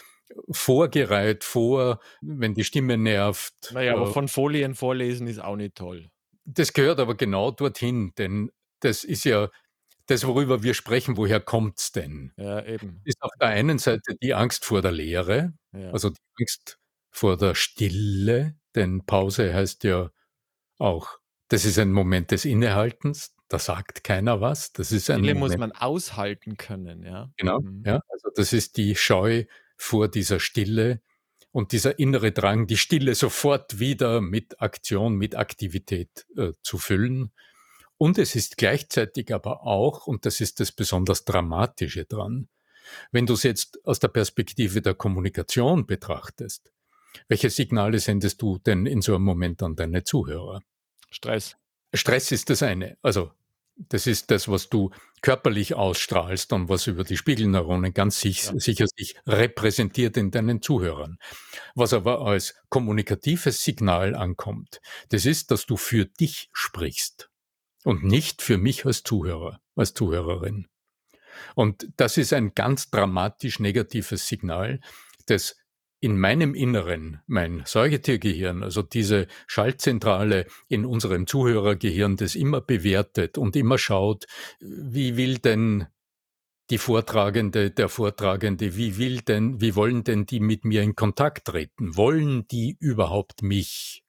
vorgereiht 0.51 1.45
vor, 1.45 2.01
wenn 2.21 2.55
die 2.55 2.65
Stimme 2.65 2.99
nervt. 2.99 3.73
Naja, 3.73 3.95
aber 3.95 4.09
äh, 4.09 4.13
von 4.13 4.29
Folien 4.29 4.75
vorlesen 4.75 5.27
ist 5.27 5.41
auch 5.41 5.57
nicht 5.57 5.75
toll. 5.75 6.11
Das 6.45 6.73
gehört 6.73 7.01
aber 7.01 7.15
genau 7.15 7.51
dorthin, 7.51 8.13
denn 8.17 8.51
das 8.81 9.05
ist 9.05 9.25
ja 9.25 9.51
das, 10.09 10.27
worüber 10.27 10.63
wir 10.63 10.75
sprechen, 10.75 11.17
woher 11.17 11.41
kommt's 11.41 11.93
denn? 11.93 12.33
Ja, 12.37 12.65
eben. 12.65 13.01
Ist 13.05 13.23
auf 13.23 13.31
der 13.41 13.49
einen 13.49 13.79
Seite 13.79 14.17
die 14.21 14.35
Angst 14.35 14.65
vor 14.65 14.83
der 14.83 14.93
Leere, 14.93 15.53
ja. 15.73 15.91
also 15.91 16.11
die 16.11 16.21
Angst 16.41 16.79
vor 17.11 17.37
der 17.37 17.55
Stille, 17.55 18.57
denn 18.75 19.05
Pause 19.05 19.53
heißt 19.53 19.85
ja 19.85 20.11
auch, 20.79 21.19
das 21.49 21.65
ist 21.65 21.79
ein 21.79 21.93
Moment 21.93 22.31
des 22.31 22.45
Innehaltens, 22.45 23.35
da 23.49 23.59
sagt 23.59 24.03
keiner 24.05 24.41
was. 24.41 24.73
Das 24.73 24.93
ist 24.93 25.11
ein 25.11 25.21
Stille 25.21 25.35
Moment, 25.35 25.53
muss 25.53 25.59
man 25.59 25.73
aushalten 25.73 26.57
können, 26.57 27.05
ja. 27.05 27.31
Genau, 27.37 27.61
mhm. 27.61 27.83
ja. 27.85 28.01
Also 28.09 28.31
das 28.35 28.53
ist 28.53 28.77
die 28.77 28.97
Scheu 28.97 29.45
vor 29.77 30.09
dieser 30.09 30.41
Stille 30.41 31.03
und 31.51 31.73
dieser 31.73 31.99
innere 31.99 32.33
Drang, 32.33 32.67
die 32.67 32.77
Stille 32.77 33.15
sofort 33.15 33.79
wieder 33.79 34.21
mit 34.21 34.61
Aktion, 34.61 35.17
mit 35.17 35.35
Aktivität 35.35 36.27
äh, 36.37 36.53
zu 36.63 36.79
füllen. 36.79 37.33
Und 37.99 38.17
es 38.19 38.35
ist 38.37 38.57
gleichzeitig 38.57 39.35
aber 39.35 39.65
auch, 39.65 40.07
und 40.07 40.25
das 40.25 40.41
ist 40.41 40.61
das 40.61 40.73
besonders 40.73 41.25
Dramatische 41.25 42.05
dran, 42.05 42.49
wenn 43.13 43.27
du 43.27 43.35
es 43.35 43.43
jetzt 43.43 43.85
aus 43.85 44.01
der 44.01 44.09
Perspektive 44.09 44.81
der 44.81 44.95
Kommunikation 44.95 45.87
betrachtest, 45.87 46.73
Welche 47.29 47.51
Signale 47.51 47.99
sendest 47.99 48.41
du 48.43 48.59
denn 48.59 48.87
in 48.87 49.03
so 49.03 49.15
einem 49.15 49.25
Moment 49.25 49.63
an 49.63 49.77
deine 49.77 50.05
Zuhörer? 50.05 50.63
Stress. 51.11 51.57
Stress 51.93 52.33
ist 52.33 52.51
das 52.51 52.63
eine. 52.63 52.97
Also 53.03 53.33
das 53.77 54.07
ist 54.07 54.31
das, 54.31 54.49
was 54.49 54.69
du 54.69 54.91
körperlich 55.23 55.75
ausstrahlst 55.75 56.53
und 56.53 56.69
was 56.69 56.87
über 56.87 57.05
die 57.05 57.17
Spiegelneuronen 57.17 57.95
ganz 57.95 58.21
sich, 58.21 58.45
ja. 58.45 58.53
sicher 58.59 58.87
sich 58.95 59.17
repräsentiert 59.27 60.17
in 60.17 60.31
deinen 60.31 60.63
Zuhörern. 60.63 61.19
Was 61.75 61.93
aber 61.93 62.21
als 62.21 62.55
kommunikatives 62.69 63.63
Signal 63.63 64.15
ankommt, 64.15 64.81
das 65.09 65.27
ist, 65.27 65.51
dass 65.51 65.67
du 65.67 65.77
für 65.77 66.07
dich 66.07 66.51
sprichst 66.53 67.31
und 67.89 68.05
nicht 68.05 68.43
für 68.43 68.59
mich 68.59 68.85
als 68.85 69.03
Zuhörer, 69.03 69.63
als 69.75 69.95
Zuhörerin. 69.95 70.69
Und 71.55 71.89
das 71.97 72.19
ist 72.19 72.35
ein 72.35 72.53
ganz 72.55 72.91
dramatisch 72.91 73.61
negatives 73.61 74.29
Signal, 74.29 74.83
das 75.25 75.57
in 75.99 76.21
meinem 76.21 76.55
Inneren, 76.55 77.23
mein 77.27 77.63
Säugetiergehirn, 77.65 78.63
also 78.63 78.83
diese 78.83 79.27
Schaltzentrale 79.47 80.45
in 80.69 80.85
unserem 80.85 81.27
Zuhörergehirn, 81.27 82.19
das 82.19 82.35
immer 82.35 82.61
bewertet 82.61 83.39
und 83.39 83.57
immer 83.57 83.79
schaut, 83.79 84.27
wie 84.61 85.17
will 85.17 85.39
denn 85.39 85.87
die 86.69 86.77
Vortragende, 86.77 87.71
der 87.71 87.89
Vortragende, 87.89 88.77
wie 88.77 88.99
will 88.99 89.23
denn, 89.23 89.63
wie 89.63 89.75
wollen 89.75 90.05
denn 90.05 90.27
die 90.27 90.41
mit 90.41 90.67
mir 90.67 90.83
in 90.83 90.95
Kontakt 90.95 91.47
treten? 91.47 91.97
Wollen 91.97 92.47
die 92.49 92.77
überhaupt 92.81 93.41
mich 93.43 94.05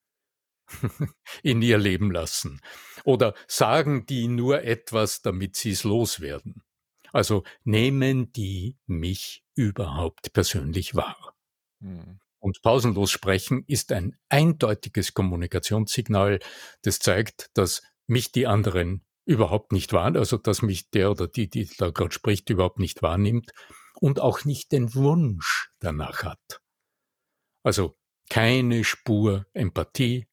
in 1.43 1.61
ihr 1.61 1.77
Leben 1.77 2.11
lassen? 2.11 2.61
Oder 3.03 3.33
sagen 3.47 4.05
die 4.05 4.27
nur 4.27 4.63
etwas, 4.63 5.21
damit 5.21 5.55
sie 5.55 5.71
es 5.71 5.83
loswerden? 5.83 6.63
Also 7.11 7.43
nehmen 7.63 8.31
die 8.33 8.77
mich 8.85 9.43
überhaupt 9.55 10.33
persönlich 10.33 10.95
wahr? 10.95 11.35
Mhm. 11.79 12.19
Und 12.39 12.61
pausenlos 12.61 13.11
sprechen 13.11 13.63
ist 13.67 13.91
ein 13.91 14.17
eindeutiges 14.29 15.13
Kommunikationssignal, 15.13 16.39
das 16.83 16.99
zeigt, 16.99 17.49
dass 17.53 17.81
mich 18.07 18.31
die 18.31 18.47
anderen 18.47 19.05
überhaupt 19.25 19.73
nicht 19.73 19.93
wahrnehmen, 19.93 20.17
also 20.17 20.37
dass 20.37 20.61
mich 20.61 20.89
der 20.89 21.11
oder 21.11 21.27
die, 21.27 21.49
die 21.49 21.69
da 21.77 21.91
gerade 21.91 22.13
spricht, 22.13 22.49
überhaupt 22.49 22.79
nicht 22.79 23.01
wahrnimmt 23.01 23.51
und 23.99 24.19
auch 24.19 24.45
nicht 24.45 24.71
den 24.71 24.95
Wunsch 24.95 25.69
danach 25.79 26.23
hat. 26.23 26.61
Also 27.63 27.97
keine 28.29 28.83
Spur 28.83 29.45
Empathie, 29.53 30.27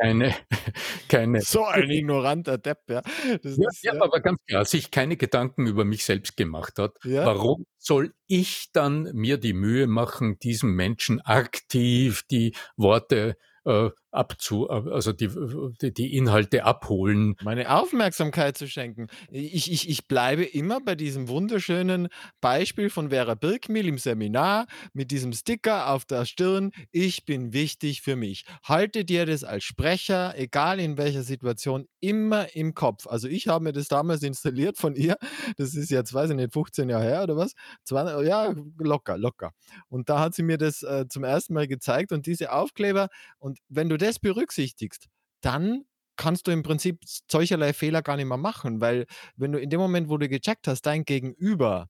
keine, 0.00 0.34
keine. 1.08 1.40
So 1.42 1.64
ein 1.64 1.90
ignoranter 1.90 2.58
Depp, 2.58 2.78
ja. 2.88 3.02
Das 3.42 3.56
ja, 3.56 3.68
ist, 3.68 3.82
ja, 3.82 3.94
ja, 3.94 4.02
aber 4.02 4.20
ganz 4.20 4.38
klar, 4.46 4.64
sich 4.64 4.90
keine 4.90 5.16
Gedanken 5.16 5.66
über 5.66 5.84
mich 5.84 6.04
selbst 6.04 6.36
gemacht 6.36 6.78
hat. 6.78 6.96
Ja. 7.04 7.26
Warum 7.26 7.66
soll 7.78 8.14
ich 8.26 8.70
dann 8.72 9.10
mir 9.12 9.36
die 9.36 9.52
Mühe 9.52 9.86
machen, 9.86 10.38
diesem 10.38 10.74
Menschen 10.74 11.20
aktiv 11.20 12.22
die 12.30 12.54
Worte 12.76 13.36
äh, 13.64 13.90
abzu, 14.12 14.68
also 14.68 15.12
die, 15.12 15.28
die 15.92 16.16
Inhalte 16.16 16.64
abholen. 16.64 17.36
Meine 17.42 17.70
Aufmerksamkeit 17.70 18.58
zu 18.58 18.66
schenken. 18.68 19.06
Ich, 19.30 19.70
ich, 19.70 19.88
ich 19.88 20.08
bleibe 20.08 20.44
immer 20.44 20.80
bei 20.80 20.94
diesem 20.94 21.28
wunderschönen 21.28 22.08
Beispiel 22.40 22.90
von 22.90 23.10
Vera 23.10 23.34
Birkmill 23.34 23.86
im 23.86 23.98
Seminar 23.98 24.66
mit 24.92 25.10
diesem 25.10 25.32
Sticker 25.32 25.90
auf 25.90 26.04
der 26.04 26.24
Stirn. 26.24 26.72
Ich 26.90 27.24
bin 27.24 27.52
wichtig 27.52 28.02
für 28.02 28.16
mich. 28.16 28.44
Halte 28.64 29.04
dir 29.04 29.26
das 29.26 29.44
als 29.44 29.64
Sprecher, 29.64 30.34
egal 30.36 30.80
in 30.80 30.98
welcher 30.98 31.22
Situation, 31.22 31.86
immer 32.00 32.54
im 32.56 32.74
Kopf. 32.74 33.06
Also 33.06 33.28
ich 33.28 33.48
habe 33.48 33.64
mir 33.64 33.72
das 33.72 33.88
damals 33.88 34.22
installiert 34.22 34.76
von 34.76 34.94
ihr. 34.96 35.16
Das 35.56 35.74
ist 35.74 35.90
jetzt, 35.90 36.12
weiß 36.12 36.30
ich 36.30 36.36
nicht, 36.36 36.52
15 36.52 36.88
Jahre 36.88 37.04
her 37.04 37.22
oder 37.22 37.36
was? 37.36 37.52
20, 37.84 38.26
ja, 38.26 38.54
locker, 38.78 39.16
locker. 39.16 39.52
Und 39.88 40.08
da 40.08 40.18
hat 40.20 40.34
sie 40.34 40.42
mir 40.42 40.58
das 40.58 40.82
äh, 40.82 41.06
zum 41.08 41.24
ersten 41.24 41.54
Mal 41.54 41.68
gezeigt 41.68 42.12
und 42.12 42.26
diese 42.26 42.52
Aufkleber. 42.52 43.08
Und 43.38 43.58
wenn 43.68 43.88
du 43.88 43.96
das 44.00 44.18
berücksichtigst, 44.18 45.08
dann 45.42 45.84
kannst 46.16 46.46
du 46.46 46.50
im 46.50 46.62
Prinzip 46.62 47.00
solcherlei 47.30 47.72
Fehler 47.72 48.02
gar 48.02 48.16
nicht 48.16 48.26
mehr 48.26 48.36
machen, 48.36 48.80
weil 48.80 49.06
wenn 49.36 49.52
du 49.52 49.58
in 49.58 49.70
dem 49.70 49.80
Moment, 49.80 50.10
wo 50.10 50.18
du 50.18 50.28
gecheckt 50.28 50.68
hast, 50.68 50.82
dein 50.82 51.04
Gegenüber 51.04 51.88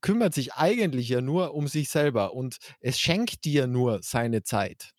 kümmert 0.00 0.34
sich 0.34 0.54
eigentlich 0.54 1.08
ja 1.08 1.20
nur 1.20 1.54
um 1.54 1.68
sich 1.68 1.88
selber 1.88 2.34
und 2.34 2.58
es 2.80 2.98
schenkt 3.00 3.44
dir 3.44 3.66
nur 3.66 4.00
seine 4.02 4.42
Zeit. 4.42 4.90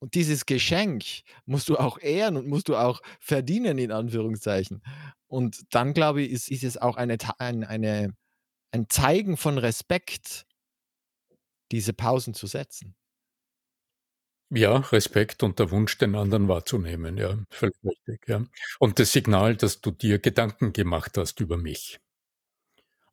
Und 0.00 0.14
dieses 0.14 0.44
Geschenk 0.44 1.04
musst 1.46 1.68
du 1.68 1.76
auch 1.76 1.98
ehren 1.98 2.36
und 2.36 2.48
musst 2.48 2.68
du 2.68 2.76
auch 2.76 3.00
verdienen, 3.20 3.78
in 3.78 3.92
Anführungszeichen. 3.92 4.82
Und 5.28 5.62
dann, 5.70 5.94
glaube 5.94 6.22
ich, 6.22 6.30
ist, 6.30 6.50
ist 6.50 6.64
es 6.64 6.76
auch 6.76 6.96
eine, 6.96 7.16
ein, 7.38 7.64
eine, 7.64 8.14
ein 8.72 8.86
Zeigen 8.88 9.36
von 9.36 9.56
Respekt, 9.56 10.46
diese 11.70 11.92
Pausen 11.92 12.34
zu 12.34 12.46
setzen. 12.46 12.96
Ja, 14.50 14.76
Respekt 14.76 15.42
und 15.42 15.58
der 15.58 15.70
Wunsch, 15.70 15.98
den 15.98 16.14
anderen 16.14 16.48
wahrzunehmen, 16.48 17.16
ja, 17.16 17.38
völlig 17.50 17.76
richtig, 17.84 18.28
ja. 18.28 18.44
Und 18.78 18.98
das 18.98 19.12
Signal, 19.12 19.56
dass 19.56 19.80
du 19.80 19.90
dir 19.90 20.18
Gedanken 20.18 20.72
gemacht 20.72 21.16
hast 21.16 21.40
über 21.40 21.56
mich. 21.56 21.98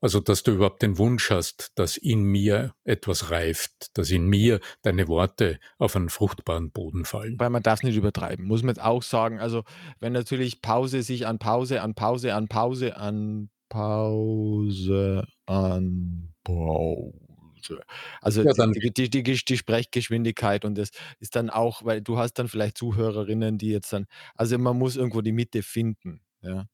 Also, 0.04 0.20
dass 0.20 0.42
du 0.42 0.54
überhaupt 0.54 0.82
den 0.82 0.98
Wunsch 0.98 1.30
hast, 1.30 1.72
dass 1.76 1.96
in 1.96 2.24
mir 2.24 2.74
etwas 2.84 3.30
reift, 3.30 3.96
dass 3.98 4.10
in 4.10 4.26
mir 4.26 4.60
deine 4.82 5.08
Worte 5.08 5.60
auf 5.78 5.96
einen 5.96 6.10
fruchtbaren 6.10 6.72
Boden 6.72 7.06
fallen. 7.06 7.40
Weil 7.40 7.52
man 7.52 7.62
darf 7.62 7.84
nicht 7.84 7.96
übertreiben, 7.96 8.46
muss 8.46 8.64
man 8.64 8.76
jetzt 8.76 8.84
auch 8.84 9.04
sagen. 9.04 9.40
Also, 9.40 9.64
wenn 10.00 10.12
natürlich 10.12 10.62
Pause 10.64 11.04
sich 11.04 11.28
an 11.28 11.38
Pause, 11.38 11.84
an 11.84 11.94
Pause, 11.94 12.34
an 12.34 12.48
Pause, 12.48 12.98
an 12.98 13.52
Pause, 13.70 15.28
an 15.46 16.34
Pause 16.44 17.31
also 18.22 18.44
ja, 18.44 18.54
die, 18.54 18.92
die, 18.92 19.10
die, 19.10 19.24
die, 19.24 19.58
Sprechgeschwindigkeit 19.58 20.66
und 20.66 20.78
das 20.78 20.90
ist 21.20 21.36
dann 21.36 21.50
auch, 21.50 21.84
weil 21.86 22.02
du 22.02 22.18
hast 22.18 22.34
dann 22.34 22.48
vielleicht 22.48 22.78
Zuhörerinnen, 22.78 23.58
die 23.58 23.70
jetzt 23.70 23.94
dann, 23.94 24.08
also 24.36 24.58
man 24.58 24.78
muss 24.78 24.96
irgendwo 24.96 25.22
die 25.22 25.32
Mitte 25.32 25.64
finden. 25.64 26.22
Ja. 26.42 26.68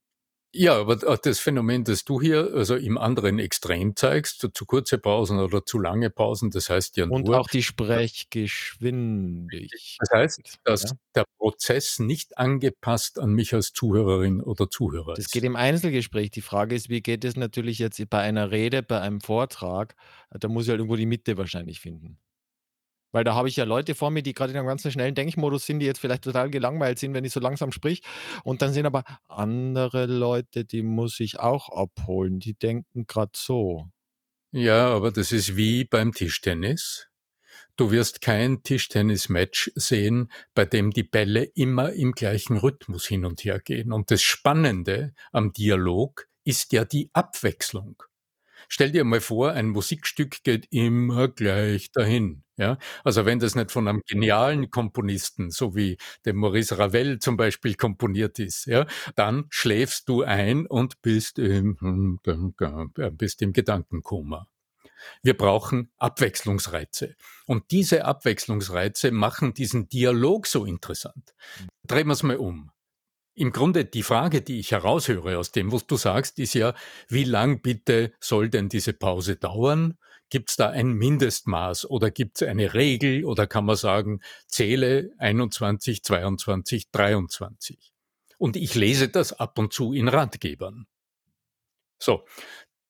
Ja, 0.54 0.80
aber 0.80 0.96
das 0.96 1.40
Phänomen, 1.40 1.84
das 1.84 2.06
du 2.06 2.22
hier 2.22 2.52
also 2.54 2.76
im 2.76 2.98
anderen 2.98 3.38
Extrem 3.38 3.96
zeigst, 3.96 4.40
zu, 4.40 4.50
zu 4.50 4.66
kurze 4.66 4.98
Pausen 4.98 5.40
oder 5.40 5.64
zu 5.66 5.78
lange 5.78 6.10
Pausen, 6.10 6.50
das 6.52 6.70
heißt 6.70 6.96
ja 6.98 7.06
nur. 7.06 7.18
Und 7.18 7.30
auch 7.30 7.48
die 7.48 7.64
Sprechgeschwindigkeit. 7.64 9.98
Das 10.00 10.10
heißt, 10.12 10.60
dass 10.64 10.84
ja? 10.84 10.92
der 11.16 11.26
Prozess 11.38 12.00
nicht 12.00 12.38
angepasst 12.38 13.20
an 13.20 13.34
mich 13.34 13.54
als 13.54 13.74
Zuhörerin 13.74 14.40
oder 14.42 14.70
Zuhörer 14.70 15.18
ist. 15.18 15.26
Das 15.26 15.32
geht 15.32 15.44
im 15.44 15.58
Einzelgespräch. 15.58 16.32
Die 16.32 16.42
Frage 16.42 16.76
ist, 16.76 16.90
wie 16.90 17.02
geht 17.02 17.26
es 17.26 17.36
natürlich 17.36 17.80
jetzt 17.80 18.02
bei 18.10 18.22
einer 18.22 18.50
Rede, 18.50 18.84
bei 18.84 19.02
einem 19.02 19.20
Vortrag? 19.22 19.96
Da 20.32 20.48
muss 20.48 20.64
ich 20.64 20.70
halt 20.70 20.80
irgendwo 20.80 20.96
die 20.96 21.06
Mitte 21.06 21.38
wahrscheinlich 21.38 21.82
finden. 21.82 22.18
Weil 23.12 23.24
da 23.24 23.36
habe 23.36 23.48
ich 23.48 23.56
ja 23.56 23.64
Leute 23.64 23.96
vor 23.96 24.12
mir, 24.12 24.22
die 24.22 24.34
gerade 24.34 24.52
in 24.52 24.58
einem 24.58 24.68
ganz 24.68 24.90
schnellen 24.92 25.16
Denkmodus 25.16 25.66
sind, 25.66 25.80
die 25.80 25.86
jetzt 25.86 26.00
vielleicht 26.00 26.24
total 26.24 26.50
gelangweilt 26.50 27.00
sind, 27.00 27.14
wenn 27.14 27.26
ich 27.26 27.34
so 27.34 27.40
langsam 27.40 27.72
sprich. 27.72 28.02
Und 28.44 28.62
dann 28.62 28.74
sind 28.74 28.86
aber 28.86 29.04
andere 29.28 30.06
Leute, 30.06 30.66
die 30.66 30.84
muss 30.84 31.20
ich 31.20 31.40
auch 31.40 31.70
abholen. 31.70 32.40
Die 32.40 32.54
denken 32.54 33.06
gerade 33.08 33.32
so. 33.36 33.88
Ja, 34.52 34.90
aber 34.90 35.12
das 35.12 35.32
ist 35.32 35.56
wie 35.56 35.84
beim 35.84 36.14
Tischtennis. 36.14 37.08
Du 37.76 37.92
wirst 37.92 38.22
kein 38.22 38.64
Tischtennis-Match 38.64 39.72
sehen, 39.76 40.32
bei 40.56 40.66
dem 40.66 40.92
die 40.92 41.04
Bälle 41.04 41.44
immer 41.44 41.94
im 41.94 42.14
gleichen 42.14 42.58
Rhythmus 42.58 43.06
hin 43.06 43.24
und 43.24 43.44
her 43.44 43.60
gehen. 43.60 43.92
Und 43.92 44.10
das 44.10 44.24
Spannende 44.24 45.14
am 45.32 45.54
Dialog 45.54 46.28
ist 46.44 46.74
ja 46.74 46.86
die 46.86 47.12
Abwechslung. 47.14 48.02
Stell 48.68 48.92
dir 48.92 49.04
mal 49.04 49.22
vor, 49.22 49.52
ein 49.52 49.70
Musikstück 49.70 50.44
geht 50.44 50.68
immer 50.72 51.28
gleich 51.28 51.92
dahin. 51.92 52.44
Ja, 52.58 52.80
also 53.04 53.26
wenn 53.26 53.40
das 53.40 53.54
nicht 53.54 53.72
von 53.72 53.88
einem 53.88 54.02
genialen 54.08 54.72
Komponisten, 54.72 55.52
so 55.52 55.76
wie 55.76 55.98
dem 56.26 56.38
Maurice 56.38 56.78
Ravel 56.80 57.20
zum 57.20 57.38
Beispiel 57.38 57.76
komponiert 57.76 58.40
ist, 58.40 58.66
ja, 58.66 58.88
dann 59.16 59.46
schläfst 59.50 60.10
du 60.10 60.24
ein 60.24 60.66
und 60.66 61.02
bist 61.04 61.38
im, 61.38 62.20
bist 63.12 63.42
im 63.44 63.54
Gedankenkoma. 63.54 64.48
Wir 65.22 65.38
brauchen 65.38 65.92
Abwechslungsreize. 65.98 67.16
Und 67.46 67.72
diese 67.72 68.06
Abwechslungsreize 68.06 69.12
machen 69.12 69.54
diesen 69.54 69.90
Dialog 69.90 70.48
so 70.48 70.66
interessant. 70.66 71.36
Drehen 71.86 72.08
wir 72.08 72.14
es 72.14 72.24
mal 72.24 72.38
um. 72.38 72.72
Im 73.38 73.52
Grunde 73.52 73.86
die 73.86 74.02
Frage, 74.02 74.42
die 74.42 74.60
ich 74.60 74.72
heraushöre 74.72 75.38
aus 75.38 75.52
dem, 75.52 75.72
was 75.72 75.86
du 75.86 75.96
sagst, 75.96 76.40
ist 76.40 76.56
ja, 76.56 76.74
wie 77.08 77.24
lang 77.24 77.62
bitte 77.62 78.12
soll 78.20 78.50
denn 78.50 78.68
diese 78.68 78.94
Pause 78.94 79.36
dauern? 79.36 80.00
Gibt 80.32 80.50
es 80.50 80.56
da 80.56 80.72
ein 80.72 80.94
Mindestmaß 80.94 81.88
oder 81.88 82.10
gibt 82.10 82.42
es 82.42 82.48
eine 82.48 82.74
Regel 82.74 83.26
oder 83.26 83.46
kann 83.46 83.66
man 83.66 83.76
sagen, 83.76 84.22
zähle 84.48 85.12
21, 85.20 86.04
22, 86.04 86.90
23? 86.90 87.94
Und 88.40 88.56
ich 88.56 88.74
lese 88.74 89.08
das 89.08 89.34
ab 89.34 89.60
und 89.60 89.72
zu 89.72 89.94
in 89.94 90.08
Ratgebern. 90.08 90.88
So, 92.00 92.26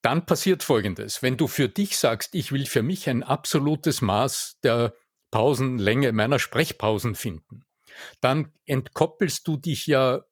dann 0.02 0.26
passiert 0.26 0.64
Folgendes. 0.64 1.22
Wenn 1.22 1.36
du 1.36 1.48
für 1.48 1.68
dich 1.68 1.98
sagst, 1.98 2.34
ich 2.34 2.54
will 2.54 2.66
für 2.66 2.84
mich 2.84 3.10
ein 3.10 3.22
absolutes 3.22 4.02
Maß 4.02 4.60
der 4.64 4.96
Pausenlänge 5.30 6.14
meiner 6.14 6.40
Sprechpausen 6.40 7.16
finden, 7.16 7.66
dann 8.22 8.54
entkoppelst 8.66 9.46
du 9.46 9.58
dich 9.58 9.88
ja 9.88 10.24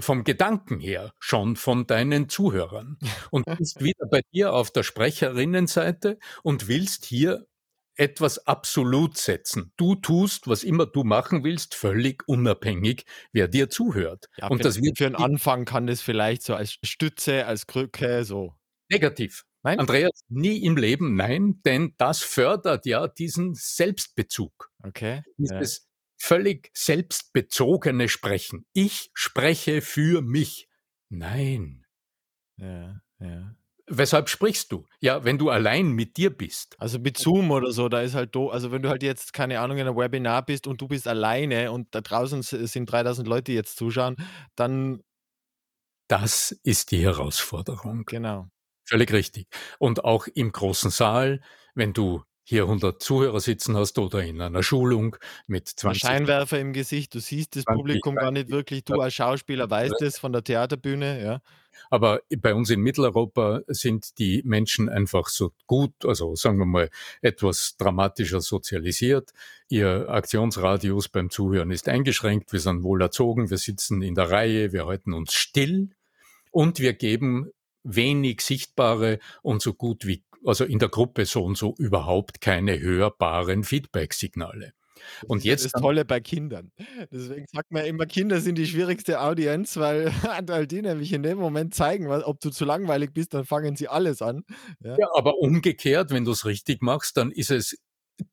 vom 0.00 0.24
Gedanken 0.24 0.80
her 0.80 1.12
schon 1.18 1.56
von 1.56 1.86
deinen 1.86 2.28
Zuhörern 2.28 2.98
und 3.30 3.44
bist 3.58 3.82
wieder 3.82 4.06
bei 4.10 4.22
dir 4.32 4.52
auf 4.52 4.70
der 4.70 4.82
Sprecherinnenseite 4.82 6.18
und 6.42 6.68
willst 6.68 7.04
hier 7.04 7.46
etwas 7.96 8.46
absolut 8.46 9.18
setzen. 9.18 9.72
Du 9.76 9.94
tust, 9.94 10.48
was 10.48 10.64
immer 10.64 10.86
du 10.86 11.04
machen 11.04 11.44
willst, 11.44 11.74
völlig 11.74 12.26
unabhängig, 12.26 13.04
wer 13.32 13.46
dir 13.46 13.68
zuhört. 13.68 14.30
Ja, 14.38 14.48
Und 14.48 14.58
für, 14.58 14.64
das 14.64 14.80
wird 14.80 14.96
für 14.96 15.06
einen 15.06 15.16
Anfang 15.16 15.66
kann 15.66 15.86
das 15.86 16.00
vielleicht 16.00 16.42
so 16.42 16.54
als 16.54 16.78
Stütze, 16.82 17.46
als 17.46 17.66
Krücke, 17.66 18.24
so. 18.24 18.54
negativ. 18.88 19.44
Nein? 19.62 19.78
Andreas, 19.78 20.22
nie 20.28 20.64
im 20.64 20.78
Leben 20.78 21.16
nein, 21.16 21.60
denn 21.66 21.94
das 21.98 22.20
fördert 22.22 22.86
ja 22.86 23.06
diesen 23.06 23.52
Selbstbezug. 23.54 24.70
Okay. 24.82 25.22
Dieses 25.36 25.86
völlig 26.20 26.70
selbstbezogene 26.74 28.08
Sprechen. 28.08 28.66
Ich 28.72 29.10
spreche 29.14 29.80
für 29.82 30.22
mich. 30.22 30.68
Nein. 31.08 31.86
Ja, 32.58 33.00
ja. 33.18 33.54
Weshalb 33.92 34.28
sprichst 34.28 34.70
du? 34.70 34.86
Ja, 35.00 35.24
wenn 35.24 35.36
du 35.36 35.50
allein 35.50 35.88
mit 35.90 36.16
dir 36.16 36.30
bist. 36.30 36.76
Also 36.78 37.00
mit 37.00 37.18
Zoom 37.18 37.50
oder 37.50 37.72
so, 37.72 37.88
da 37.88 38.02
ist 38.02 38.14
halt 38.14 38.34
do 38.36 38.48
also 38.50 38.70
wenn 38.70 38.82
du 38.82 38.88
halt 38.88 39.02
jetzt, 39.02 39.32
keine 39.32 39.58
Ahnung, 39.58 39.78
in 39.78 39.86
einem 39.88 39.96
Webinar 39.96 40.44
bist 40.46 40.68
und 40.68 40.80
du 40.80 40.86
bist 40.86 41.08
alleine 41.08 41.72
und 41.72 41.92
da 41.94 42.00
draußen 42.00 42.42
sind 42.42 42.88
3.000 42.88 43.26
Leute, 43.26 43.44
die 43.44 43.54
jetzt 43.54 43.76
zuschauen, 43.76 44.16
dann 44.54 45.02
Das 46.10 46.50
ist 46.64 46.90
die 46.90 47.02
Herausforderung. 47.04 48.04
genau. 48.06 48.50
Völlig 48.84 49.12
richtig. 49.12 49.46
Und 49.78 50.04
auch 50.04 50.26
im 50.26 50.52
großen 50.52 50.90
Saal, 50.90 51.40
wenn 51.74 51.92
du 51.92 52.24
hier 52.50 52.64
100 52.64 53.00
Zuhörer 53.00 53.38
sitzen 53.38 53.76
hast 53.76 53.96
oder 53.98 54.24
in 54.24 54.40
einer 54.40 54.64
Schulung 54.64 55.16
mit 55.46 55.68
Der 55.68 55.76
20 55.76 56.00
Scheinwerfer 56.02 56.58
im 56.58 56.72
Gesicht, 56.72 57.14
du 57.14 57.20
siehst 57.20 57.54
das 57.54 57.62
20, 57.62 57.76
Publikum 57.76 58.16
gar 58.16 58.32
nicht 58.32 58.48
30, 58.48 58.52
wirklich. 58.52 58.84
Du 58.84 59.00
als 59.00 59.14
Schauspieler 59.14 59.70
weißt 59.70 60.02
es 60.02 60.18
von 60.18 60.32
der 60.32 60.42
Theaterbühne, 60.42 61.22
ja. 61.22 61.40
Aber 61.90 62.22
bei 62.38 62.52
uns 62.52 62.68
in 62.70 62.80
Mitteleuropa 62.80 63.60
sind 63.68 64.18
die 64.18 64.42
Menschen 64.44 64.88
einfach 64.88 65.28
so 65.28 65.52
gut, 65.68 65.92
also 66.04 66.34
sagen 66.34 66.58
wir 66.58 66.66
mal 66.66 66.90
etwas 67.22 67.76
dramatischer 67.78 68.40
sozialisiert. 68.40 69.30
Ihr 69.68 70.08
Aktionsradius 70.08 71.08
beim 71.08 71.30
Zuhören 71.30 71.70
ist 71.70 71.88
eingeschränkt. 71.88 72.52
Wir 72.52 72.58
sind 72.58 72.82
wohl 72.82 73.00
erzogen. 73.00 73.48
Wir 73.48 73.58
sitzen 73.58 74.02
in 74.02 74.16
der 74.16 74.28
Reihe. 74.28 74.72
Wir 74.72 74.86
halten 74.86 75.12
uns 75.12 75.34
still 75.34 75.90
und 76.50 76.80
wir 76.80 76.94
geben 76.94 77.52
wenig 77.84 78.40
sichtbare 78.40 79.20
und 79.42 79.62
so 79.62 79.72
gut 79.72 80.04
wie, 80.04 80.24
also 80.44 80.64
in 80.64 80.78
der 80.78 80.88
Gruppe 80.88 81.26
so 81.26 81.44
und 81.44 81.56
so 81.58 81.74
überhaupt 81.78 82.40
keine 82.40 82.78
hörbaren 82.80 83.64
Feedback-Signale. 83.64 84.72
Das 85.22 85.30
Und 85.30 85.44
jetzt 85.44 85.64
das 85.64 85.72
dann- 85.72 85.82
Tolle 85.82 86.04
bei 86.04 86.20
Kindern. 86.20 86.72
Deswegen 87.10 87.46
sagt 87.50 87.70
man 87.72 87.86
immer, 87.86 88.04
Kinder 88.04 88.40
sind 88.40 88.56
die 88.56 88.66
schwierigste 88.66 89.20
Audienz, 89.22 89.78
weil, 89.78 90.06
weil 90.46 90.66
die 90.66 90.82
nämlich 90.82 91.12
in 91.14 91.22
dem 91.22 91.38
Moment 91.38 91.74
zeigen, 91.74 92.06
ob 92.10 92.38
du 92.40 92.50
zu 92.50 92.64
langweilig 92.66 93.12
bist, 93.14 93.32
dann 93.32 93.46
fangen 93.46 93.76
sie 93.76 93.88
alles 93.88 94.20
an. 94.20 94.44
Ja, 94.84 94.96
Ja, 94.98 95.08
aber 95.14 95.38
umgekehrt, 95.38 96.10
wenn 96.10 96.24
du 96.26 96.32
es 96.32 96.44
richtig 96.44 96.82
machst, 96.82 97.16
dann 97.16 97.30
ist 97.30 97.50
es 97.50 97.78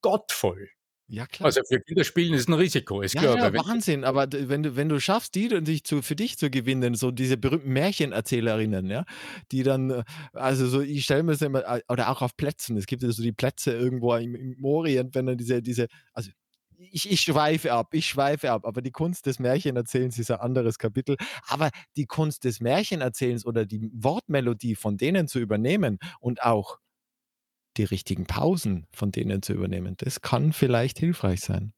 gottvoll. 0.02 0.68
Ja 1.08 1.26
klar. 1.26 1.46
Also 1.48 1.62
für 1.68 1.80
Kinderspielen 1.80 2.34
ist 2.34 2.50
ein 2.50 2.54
Risiko, 2.54 3.02
ist 3.02 3.14
Ja, 3.14 3.22
klar. 3.22 3.38
ja, 3.38 3.54
wenn- 3.54 3.62
Wahnsinn. 3.66 4.04
Aber 4.04 4.28
d- 4.28 4.50
wenn 4.50 4.64
du, 4.64 4.76
wenn 4.76 4.90
du 4.90 5.00
schaffst, 5.00 5.36
die 5.36 5.48
dann 5.48 5.64
dich 5.66 5.84
zu, 5.86 6.02
für 6.02 6.16
dich 6.16 6.38
zu 6.38 6.50
gewinnen, 6.50 6.96
so 6.96 7.12
diese 7.12 7.38
berühmten 7.38 7.72
Märchenerzählerinnen, 7.72 8.90
ja, 8.90 9.06
die 9.52 9.64
dann, 9.64 9.90
äh, 9.92 10.04
also 10.34 10.68
so, 10.68 10.82
ich 10.82 11.06
stelle 11.06 11.24
mir 11.24 11.32
das 11.34 11.42
immer, 11.42 11.64
äh, 11.66 11.82
oder 11.90 12.10
auch 12.10 12.22
auf 12.22 12.36
Plätzen, 12.36 12.76
es 12.78 12.86
gibt 12.88 13.04
ja 13.04 13.12
so 13.12 13.24
die 13.24 13.32
Plätze 13.32 13.72
irgendwo 13.74 14.16
im, 14.16 14.36
im 14.36 14.66
Orient, 14.66 15.16
wenn 15.16 15.26
dann 15.28 15.38
diese, 15.38 15.62
diese, 15.62 15.88
also 16.14 16.30
ich, 16.80 17.10
ich 17.10 17.22
schweife 17.22 17.72
ab, 17.74 17.94
ich 17.94 18.06
schweife 18.08 18.52
ab, 18.52 18.66
aber 18.66 18.82
die 18.82 18.92
Kunst 18.92 19.26
des 19.26 19.40
Märchenerzählens 19.40 20.20
ist 20.20 20.30
ein 20.30 20.40
anderes 20.40 20.78
Kapitel. 20.78 21.16
Aber 21.48 21.72
die 21.96 22.06
Kunst 22.06 22.44
des 22.44 22.60
Märchenerzählens 22.60 23.46
oder 23.46 23.66
die 23.66 23.90
Wortmelodie 23.94 24.76
von 24.76 24.96
denen 24.98 25.28
zu 25.28 25.40
übernehmen 25.40 25.98
und 26.20 26.44
auch 26.44 26.78
die 27.78 27.84
richtigen 27.84 28.26
Pausen 28.26 28.88
von 28.92 29.12
denen 29.12 29.42
zu 29.42 29.54
übernehmen, 29.54 29.96
das 29.98 30.22
kann 30.22 30.54
vielleicht 30.54 31.00
hilfreich 31.00 31.42
sein. 31.42 31.74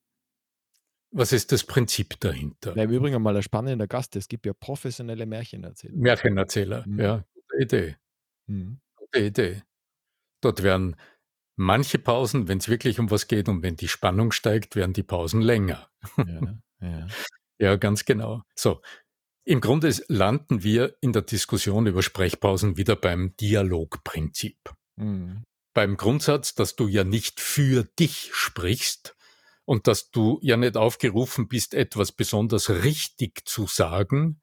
Was 1.11 1.31
ist 1.31 1.51
das 1.51 1.63
Prinzip 1.63 2.19
dahinter? 2.19 2.73
Na, 2.75 2.83
im 2.83 2.91
Übrigen 2.91 3.21
mal 3.21 3.35
ein 3.35 3.41
spannender 3.43 3.87
Gast. 3.87 4.15
Es 4.15 4.27
gibt 4.27 4.45
ja 4.45 4.53
professionelle 4.53 5.25
Märchenerzähler. 5.25 5.95
Märchenerzähler, 5.97 6.83
Mhm. 6.87 6.99
ja, 6.99 7.25
gute 7.33 7.63
Idee, 7.63 7.95
Mhm. 8.47 8.79
gute 8.95 9.19
Idee. 9.19 9.63
Dort 10.41 10.61
werden 10.63 10.95
manche 11.55 11.97
Pausen, 11.99 12.47
wenn 12.47 12.59
es 12.59 12.69
wirklich 12.69 12.99
um 12.99 13.09
was 13.11 13.27
geht 13.27 13.49
und 13.49 13.63
wenn 13.63 13.75
die 13.75 13.87
Spannung 13.87 14.31
steigt, 14.31 14.75
werden 14.75 14.93
die 14.93 15.03
Pausen 15.03 15.41
länger. 15.41 15.89
Ja, 16.17 16.57
ja. 16.81 17.07
Ja, 17.61 17.75
ganz 17.75 18.05
genau. 18.05 18.43
So. 18.55 18.81
Im 19.43 19.59
Grunde 19.59 19.91
landen 20.07 20.63
wir 20.63 20.95
in 21.01 21.11
der 21.11 21.23
Diskussion 21.23 21.87
über 21.87 22.01
Sprechpausen 22.03 22.77
wieder 22.77 22.95
beim 22.95 23.35
Dialogprinzip. 23.35 24.57
Mhm. 24.95 25.43
Beim 25.79 25.95
Grundsatz, 25.95 26.55
dass 26.55 26.75
du 26.75 26.89
ja 26.89 27.05
nicht 27.05 27.39
für 27.39 27.85
dich 27.85 28.31
sprichst 28.33 29.15
und 29.63 29.87
dass 29.87 30.11
du 30.11 30.37
ja 30.41 30.57
nicht 30.57 30.75
aufgerufen 30.75 31.47
bist, 31.47 31.73
etwas 31.73 32.11
besonders 32.11 32.69
richtig 32.69 33.47
zu 33.47 33.65
sagen, 33.65 34.41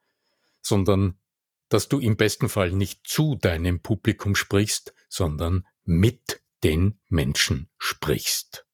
sondern 0.63 1.21
dass 1.69 1.91
du 1.91 1.99
im 1.99 2.17
besten 2.17 2.49
Fall 2.49 2.73
nicht 2.73 3.07
zu 3.07 3.35
deinem 3.35 3.83
Publikum 3.83 4.35
sprichst, 4.35 4.95
sondern 5.11 5.67
mit 5.85 6.43
den 6.65 6.99
Menschen 7.11 7.69
sprichst. 7.77 8.67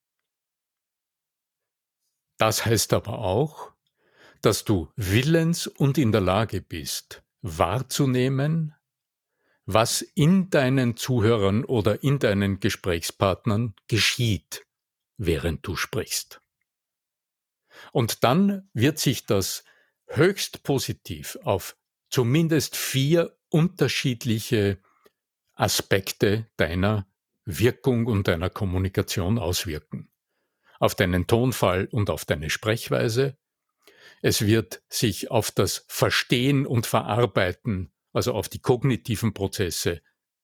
Das 2.38 2.64
heißt 2.64 2.92
aber 2.92 3.18
auch, 3.18 3.72
dass 4.40 4.62
du 4.62 4.88
willens 4.94 5.66
und 5.66 5.98
in 5.98 6.12
der 6.12 6.20
Lage 6.20 6.62
bist, 6.62 7.25
wahrzunehmen, 7.40 8.72
was 9.64 10.03
in 10.03 10.51
deinen 10.51 10.96
Zuhörern 10.96 11.64
oder 11.64 12.03
in 12.03 12.18
deinen 12.18 12.61
Gesprächspartnern 12.61 13.75
geschieht, 13.88 14.66
während 15.16 15.66
du 15.66 15.77
sprichst. 15.77 16.40
Und 17.92 18.25
dann 18.25 18.68
wird 18.75 18.98
sich 18.98 19.27
das 19.27 19.64
höchst 20.07 20.62
positiv 20.62 21.38
auf 21.42 21.77
zumindest 22.11 22.77
vier 22.77 23.37
unterschiedliche 23.48 24.79
Aspekte 25.55 26.51
deiner 26.57 27.07
Wirkung 27.44 28.07
und 28.07 28.29
deiner 28.29 28.51
Kommunikation 28.51 29.38
auswirken. 29.38 30.11
Auf 30.79 30.94
deinen 30.94 31.27
Tonfall 31.27 31.88
und 31.90 32.11
auf 32.11 32.25
deine 32.25 32.51
Sprechweise. 32.51 33.37
Es 34.20 34.46
wird 34.46 34.83
sich 34.88 35.31
auf 35.31 35.51
das 35.51 35.85
Verstehen 35.88 36.66
und 36.66 36.87
Verarbeiten, 36.87 37.91
also 38.12 38.35
auf 38.35 38.48
die 38.48 38.61
kognitiven 38.61 39.35
Prozesse, 39.35 40.03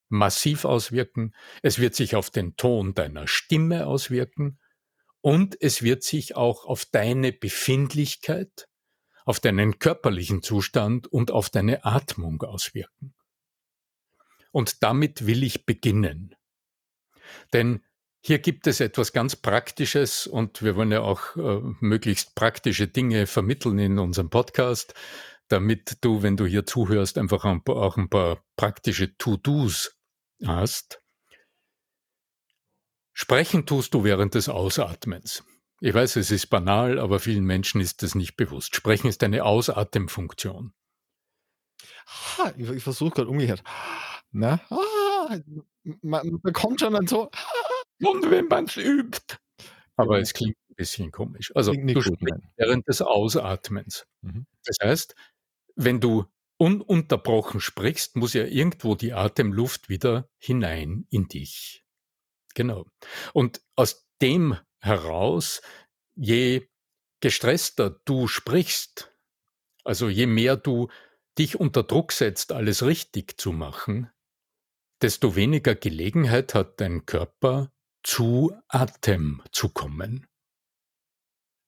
massiv 0.09 0.65
auswirken. 0.65 1.35
Es 1.63 1.79
wird 1.79 1.95
sich 1.95 2.17
auf 2.17 2.31
den 2.31 2.57
Ton 2.57 2.95
deiner 2.95 3.27
Stimme 3.27 3.87
auswirken. 3.87 4.59
Und 5.21 5.61
es 5.61 5.83
wird 5.83 6.03
sich 6.03 6.37
auch 6.37 6.65
auf 6.65 6.85
deine 6.85 7.33
Befindlichkeit, 7.33 8.69
auf 9.25 9.41
deinen 9.41 9.79
körperlichen 9.79 10.43
Zustand 10.43 11.07
und 11.09 11.31
auf 11.31 11.51
deine 11.51 11.85
Atmung 11.85 12.43
auswirken. 12.43 13.15
Und 14.53 14.83
damit 14.83 15.27
will 15.27 15.43
ich 15.43 15.67
beginnen. 15.67 16.35
Denn 17.53 17.85
hier 18.21 18.39
gibt 18.39 18.67
es 18.67 18.81
etwas 18.81 19.13
ganz 19.13 19.37
Praktisches 19.37 20.27
und 20.27 20.63
wir 20.63 20.77
wollen 20.77 20.93
ja 20.93 21.03
auch 21.03 21.37
äh, 21.37 21.61
möglichst 21.81 22.35
praktische 22.35 22.89
Dinge 22.89 23.27
vermitteln 23.27 23.79
in 23.79 23.99
unserem 23.99 24.31
Podcast, 24.31 24.95
damit 25.49 25.99
du, 26.05 26.23
wenn 26.23 26.37
du 26.37 26.47
hier 26.47 26.67
zuhörst, 26.67 27.19
einfach 27.19 27.45
auch 27.45 27.97
ein 27.97 28.09
paar 28.09 28.45
praktische 28.57 29.17
To-Dos 29.17 29.97
hast. 30.45 31.03
Sprechen 33.13 33.67
tust 33.67 33.95
du 33.95 34.05
während 34.05 34.35
des 34.35 34.49
Ausatmens. 34.49 35.45
Ich 35.81 35.95
weiß, 35.95 36.17
es 36.17 36.31
ist 36.31 36.47
banal, 36.47 36.99
aber 36.99 37.21
vielen 37.21 37.45
Menschen 37.45 37.81
ist 37.81 38.03
das 38.03 38.15
nicht 38.15 38.37
bewusst. 38.37 38.75
Sprechen 38.75 39.09
ist 39.09 39.23
eine 39.23 39.45
Ausatemfunktion. 39.45 40.73
Ha, 42.07 42.53
ich 42.57 42.69
ich 42.71 42.83
versuche 42.83 43.11
gerade 43.11 43.29
umgekehrt. 43.29 43.63
Na? 44.31 44.61
Ah, 44.71 45.39
man 46.03 46.41
bekommt 46.43 46.81
schon 46.81 46.93
dann 46.93 47.07
so 47.07 47.31
Und 48.01 48.31
wenn 48.31 48.47
man 48.47 48.65
es 48.65 48.77
übt. 48.77 49.37
Aber 49.97 50.21
es 50.21 50.33
klingt 50.33 50.57
ein 50.71 50.75
bisschen 50.77 51.11
komisch. 51.11 51.55
Also 51.55 51.73
du 51.73 51.81
gut, 51.81 52.05
sprichst 52.05 52.23
nein. 52.23 52.53
während 52.57 52.87
des 52.87 53.03
Ausatmens. 53.03 54.07
Mhm. 54.23 54.47
Das 54.65 54.77
heißt, 54.83 55.15
wenn 55.79 56.01
du 56.01 56.27
ununterbrochen 56.59 57.61
sprichst, 57.61 58.17
muss 58.17 58.35
ja 58.35 58.45
irgendwo 58.45 58.97
die 58.97 59.13
Atemluft 59.13 59.89
wieder 59.89 60.29
hinein 60.39 61.07
in 61.09 61.29
dich. 61.29 61.85
Genau. 62.55 62.87
Und 63.33 63.63
aus 63.77 64.09
dem 64.21 64.59
heraus, 64.81 65.63
je 66.17 66.69
gestresster 67.21 67.91
du 68.05 68.27
sprichst, 68.27 69.15
also 69.85 70.09
je 70.09 70.27
mehr 70.27 70.57
du 70.57 70.89
dich 71.39 71.59
unter 71.61 71.85
Druck 71.85 72.11
setzt, 72.11 72.51
alles 72.51 72.85
richtig 72.85 73.39
zu 73.41 73.53
machen, 73.53 74.11
desto 75.01 75.37
weniger 75.37 75.77
Gelegenheit 75.77 76.55
hat 76.55 76.81
dein 76.81 77.07
Körper 77.07 77.73
zu 78.03 78.53
Atem 78.67 79.43
zu 79.53 79.69
kommen. 79.69 80.27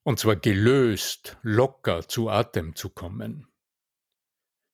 Und 0.03 0.19
zwar 0.19 0.35
gelöst, 0.35 1.39
locker 1.43 2.09
zu 2.09 2.29
Atem 2.29 2.75
zu 2.75 2.91
kommen. 2.91 3.50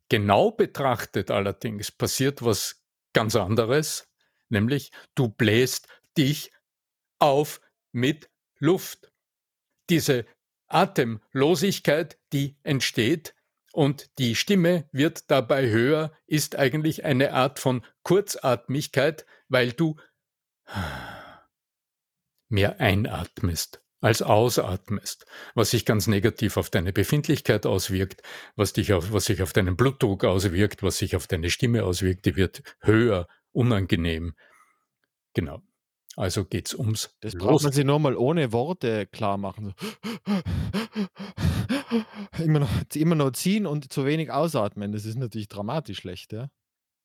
Genau 0.09 0.53
betrachtet 0.53 1.31
allerdings 1.31 1.91
passiert 1.91 2.45
was 2.45 2.83
ganz 3.13 3.35
anderes, 3.35 4.09
nämlich 4.49 4.93
du 5.15 5.29
bläst 5.29 5.89
dich 6.17 6.53
auf 7.19 7.61
mit 7.93 8.31
Luft. 8.59 9.13
Diese 9.91 10.27
Atemlosigkeit, 10.69 12.19
die 12.33 12.57
entsteht 12.63 13.35
und 13.73 14.11
die 14.19 14.35
Stimme 14.35 14.89
wird 14.93 15.31
dabei 15.31 15.69
höher, 15.69 16.13
ist 16.27 16.57
eigentlich 16.57 17.05
eine 17.05 17.33
Art 17.33 17.59
von 17.59 17.85
Kurzatmigkeit, 18.03 19.27
weil 19.49 19.73
du 19.73 19.97
mehr 22.49 22.81
einatmest 22.81 23.83
als 24.01 24.23
ausatmest, 24.23 25.27
was 25.55 25.71
sich 25.71 25.85
ganz 25.85 26.07
negativ 26.07 26.57
auf 26.57 26.71
deine 26.71 26.93
Befindlichkeit 26.93 27.67
auswirkt, 27.67 28.23
was, 28.55 28.73
dich 28.73 28.93
auf, 28.93 29.13
was 29.13 29.25
sich 29.25 29.43
auf 29.43 29.53
deinen 29.53 29.77
Blutdruck 29.77 30.25
auswirkt, 30.25 30.83
was 30.83 30.99
sich 30.99 31.17
auf 31.17 31.27
deine 31.27 31.51
Stimme 31.51 31.85
auswirkt, 31.85 32.27
die 32.27 32.37
wird 32.37 32.63
höher, 32.81 33.27
unangenehm. 33.53 34.35
Genau. 35.35 35.63
Also 36.17 36.45
geht's 36.47 36.75
ums 36.75 37.15
Das 37.21 37.35
braucht 37.35 37.63
man 37.63 37.73
sich 37.73 37.85
nur 37.85 37.99
mal 37.99 38.17
ohne 38.17 38.53
Worte 38.53 39.07
klar 39.07 39.37
machen. 39.37 39.75
Immer 42.39 42.61
noch, 42.61 42.71
immer 42.95 43.15
noch 43.15 43.33
ziehen 43.33 43.67
und 43.67 43.93
zu 43.93 44.07
wenig 44.07 44.31
ausatmen. 44.31 44.93
Das 44.93 45.05
ist 45.05 45.17
natürlich 45.17 45.49
dramatisch 45.49 45.99
schlecht, 45.99 46.33
ja. 46.33 46.49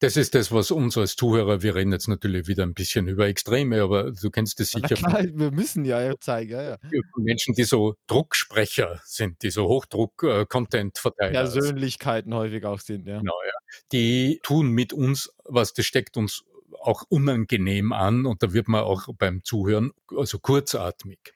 Das 0.01 0.17
ist 0.17 0.33
das, 0.33 0.51
was 0.51 0.71
uns 0.71 0.97
als 0.97 1.15
Zuhörer, 1.15 1.61
wir 1.61 1.75
reden 1.75 1.91
jetzt 1.91 2.07
natürlich 2.07 2.47
wieder 2.47 2.63
ein 2.63 2.73
bisschen 2.73 3.07
über 3.07 3.27
Extreme, 3.27 3.83
aber 3.83 4.11
du 4.11 4.31
kennst 4.31 4.59
es 4.59 4.71
sicher 4.71 4.87
Na 4.89 5.09
klar, 5.09 5.23
wir 5.31 5.51
müssen 5.51 5.85
ja 5.85 6.19
zeigen, 6.19 6.53
ja, 6.53 6.69
ja. 6.71 6.77
Menschen, 7.17 7.53
die 7.53 7.65
so 7.65 7.95
Drucksprecher 8.07 8.99
sind, 9.05 9.43
die 9.43 9.51
so 9.51 9.67
Hochdruck-Content-Verteiler 9.67 11.43
Persönlichkeiten 11.43 12.33
häufig 12.33 12.65
auch 12.65 12.79
sind, 12.79 13.05
ja. 13.05 13.19
Genau, 13.19 13.35
ja. 13.45 13.53
Die 13.91 14.39
tun 14.41 14.71
mit 14.71 14.91
uns 14.91 15.31
was, 15.43 15.73
das 15.73 15.85
steckt 15.85 16.17
uns 16.17 16.45
auch 16.79 17.03
unangenehm 17.09 17.93
an 17.93 18.25
und 18.25 18.41
da 18.41 18.53
wird 18.53 18.67
man 18.67 18.81
auch 18.81 19.07
beim 19.19 19.43
Zuhören 19.43 19.91
also 20.09 20.39
kurzatmig. 20.39 21.35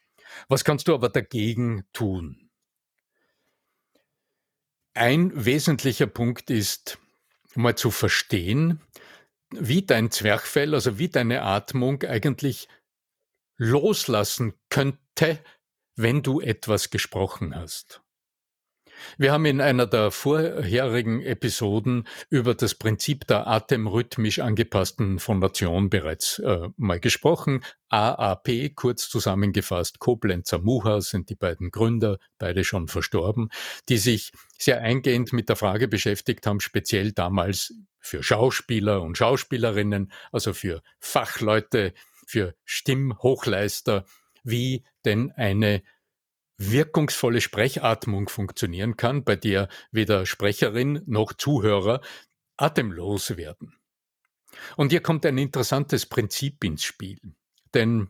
Was 0.50 0.64
kannst 0.64 0.88
du 0.88 0.96
aber 0.96 1.10
dagegen 1.10 1.84
tun? 1.94 2.50
Ein 4.96 5.46
wesentlicher 5.46 6.08
Punkt 6.08 6.50
ist, 6.50 6.98
mal 7.56 7.76
zu 7.76 7.92
verstehen, 7.92 8.82
wie 9.52 9.86
dein 9.86 10.12
Zwerchfell, 10.12 10.74
also 10.74 10.98
wie 10.98 11.10
deine 11.10 11.42
Atmung 11.44 12.04
eigentlich 12.04 12.68
loslassen 13.58 14.54
könnte, 14.70 15.44
wenn 15.96 16.24
du 16.24 16.42
etwas 16.42 16.90
gesprochen 16.90 17.56
hast. 17.56 18.02
Wir 19.18 19.32
haben 19.32 19.46
in 19.46 19.62
einer 19.62 19.88
der 19.88 20.12
vorherigen 20.12 21.22
Episoden 21.22 22.08
über 22.30 22.56
das 22.56 22.76
Prinzip 22.76 23.28
der 23.28 23.48
atemrhythmisch 23.48 24.40
angepassten 24.40 25.20
Phonation 25.20 25.90
bereits 25.90 26.40
äh, 26.40 26.70
mal 26.78 27.00
gesprochen. 27.00 27.64
AAP, 27.90 28.76
kurz 28.76 29.10
zusammengefasst, 29.10 30.00
Koblenzer 30.00 30.60
Muha 30.60 31.02
sind 31.02 31.30
die 31.30 31.36
beiden 31.36 31.72
Gründer, 31.72 32.18
beide 32.38 32.64
schon 32.64 32.88
verstorben, 32.88 33.50
die 33.90 33.98
sich 33.98 34.32
sehr 34.58 34.82
eingehend 34.82 35.34
mit 35.34 35.50
der 35.50 35.56
Frage 35.56 35.88
beschäftigt 35.88 36.46
haben, 36.48 36.60
speziell 36.60 37.12
damals 37.12 37.74
für 38.00 38.22
Schauspieler 38.22 39.02
und 39.02 39.18
Schauspielerinnen, 39.18 40.12
also 40.32 40.54
für 40.54 40.82
Fachleute, 41.00 41.94
für 42.28 42.56
Stimmhochleister, 42.64 44.06
wie 44.44 44.84
denn 45.06 45.32
eine 45.32 45.82
wirkungsvolle 46.58 47.42
Sprechatmung 47.42 48.30
funktionieren 48.30 48.98
kann, 48.98 49.24
bei 49.24 49.36
der 49.36 49.68
weder 49.92 50.26
Sprecherin 50.26 51.02
noch 51.06 51.34
Zuhörer 51.34 52.02
atemlos 52.58 53.38
werden. 53.38 53.76
Und 54.78 54.92
hier 54.92 55.02
kommt 55.02 55.26
ein 55.26 55.38
interessantes 55.38 56.06
Prinzip 56.06 56.64
ins 56.64 56.84
Spiel. 56.84 57.20
Denn 57.74 58.10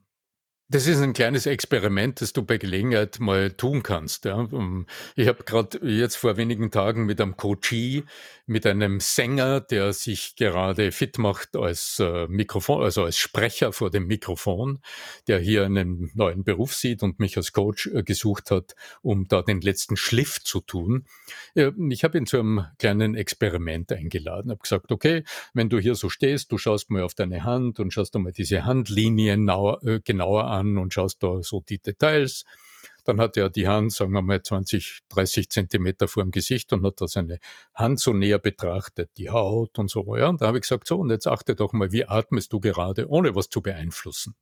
das 0.67 0.87
ist 0.87 0.99
ein 0.99 1.13
kleines 1.13 1.45
Experiment, 1.45 2.21
das 2.21 2.33
du 2.33 2.41
bei 2.41 2.57
Gelegenheit 2.57 3.19
mal 3.19 3.51
tun 3.51 3.83
kannst. 3.83 4.25
Ja. 4.25 4.39
Ähm, 4.39 4.87
ich 5.15 5.27
habe 5.27 5.43
gerade 5.43 5.79
jetzt 5.83 6.15
vor 6.15 6.37
wenigen 6.37 6.71
Tagen 6.71 7.05
mit 7.05 7.21
einem 7.21 7.37
Coachie, 7.37 8.03
mit 8.47 8.65
einem 8.65 8.99
Sänger, 8.99 9.61
der 9.61 9.93
sich 9.93 10.35
gerade 10.35 10.91
fit 10.91 11.19
macht 11.19 11.55
als 11.55 11.99
äh, 11.99 12.27
Mikrofon, 12.27 12.81
also 12.81 13.03
als 13.03 13.17
Sprecher 13.17 13.73
vor 13.73 13.91
dem 13.91 14.07
Mikrofon, 14.07 14.79
der 15.27 15.39
hier 15.39 15.65
einen 15.65 16.09
neuen 16.15 16.43
Beruf 16.43 16.73
sieht 16.73 17.03
und 17.03 17.19
mich 17.19 17.37
als 17.37 17.53
Coach 17.53 17.87
äh, 17.87 18.01
gesucht 18.01 18.49
hat, 18.49 18.75
um 19.03 19.27
da 19.27 19.43
den 19.43 19.61
letzten 19.61 19.97
Schliff 19.97 20.43
zu 20.43 20.61
tun. 20.61 21.05
Ich 21.89 22.03
habe 22.03 22.17
ihn 22.17 22.25
zu 22.25 22.39
einem 22.39 22.65
kleinen 22.79 23.15
Experiment 23.15 23.91
eingeladen, 23.91 24.51
habe 24.51 24.61
gesagt, 24.61 24.91
okay, 24.91 25.23
wenn 25.53 25.69
du 25.69 25.79
hier 25.79 25.95
so 25.95 26.09
stehst, 26.09 26.51
du 26.51 26.57
schaust 26.57 26.89
mal 26.89 27.03
auf 27.03 27.13
deine 27.13 27.43
Hand 27.43 27.79
und 27.79 27.91
schaust 27.91 28.15
mal 28.15 28.31
diese 28.31 28.65
Handlinien 28.65 29.47
äh, 29.47 29.99
genauer 30.03 30.45
an 30.45 30.54
an 30.55 30.77
und 30.77 30.93
schaust 30.93 31.21
da 31.21 31.41
so 31.41 31.61
die 31.67 31.79
Details. 31.79 32.43
Dann 33.03 33.21
hat 33.21 33.37
er 33.37 33.49
die 33.49 33.67
Hand, 33.67 33.93
sagen 33.93 34.13
wir 34.13 34.21
mal, 34.21 34.41
20, 34.41 35.01
30 35.09 35.49
Zentimeter 35.49 36.07
vor 36.07 36.23
dem 36.23 36.31
Gesicht 36.31 36.73
und 36.73 36.83
hat 36.83 36.99
da 36.99 37.07
seine 37.07 37.39
Hand 37.73 37.99
so 37.99 38.13
näher 38.13 38.39
betrachtet, 38.39 39.11
die 39.17 39.29
Haut 39.29 39.77
und 39.77 39.89
so. 39.89 40.15
Ja, 40.15 40.29
und 40.29 40.41
da 40.41 40.47
habe 40.47 40.57
ich 40.57 40.63
gesagt, 40.63 40.87
so, 40.87 40.97
und 40.97 41.11
jetzt 41.11 41.27
achte 41.27 41.55
doch 41.55 41.71
mal, 41.73 41.91
wie 41.91 42.05
atmest 42.05 42.51
du 42.51 42.59
gerade, 42.59 43.07
ohne 43.07 43.35
was 43.35 43.49
zu 43.49 43.61
beeinflussen. 43.61 44.35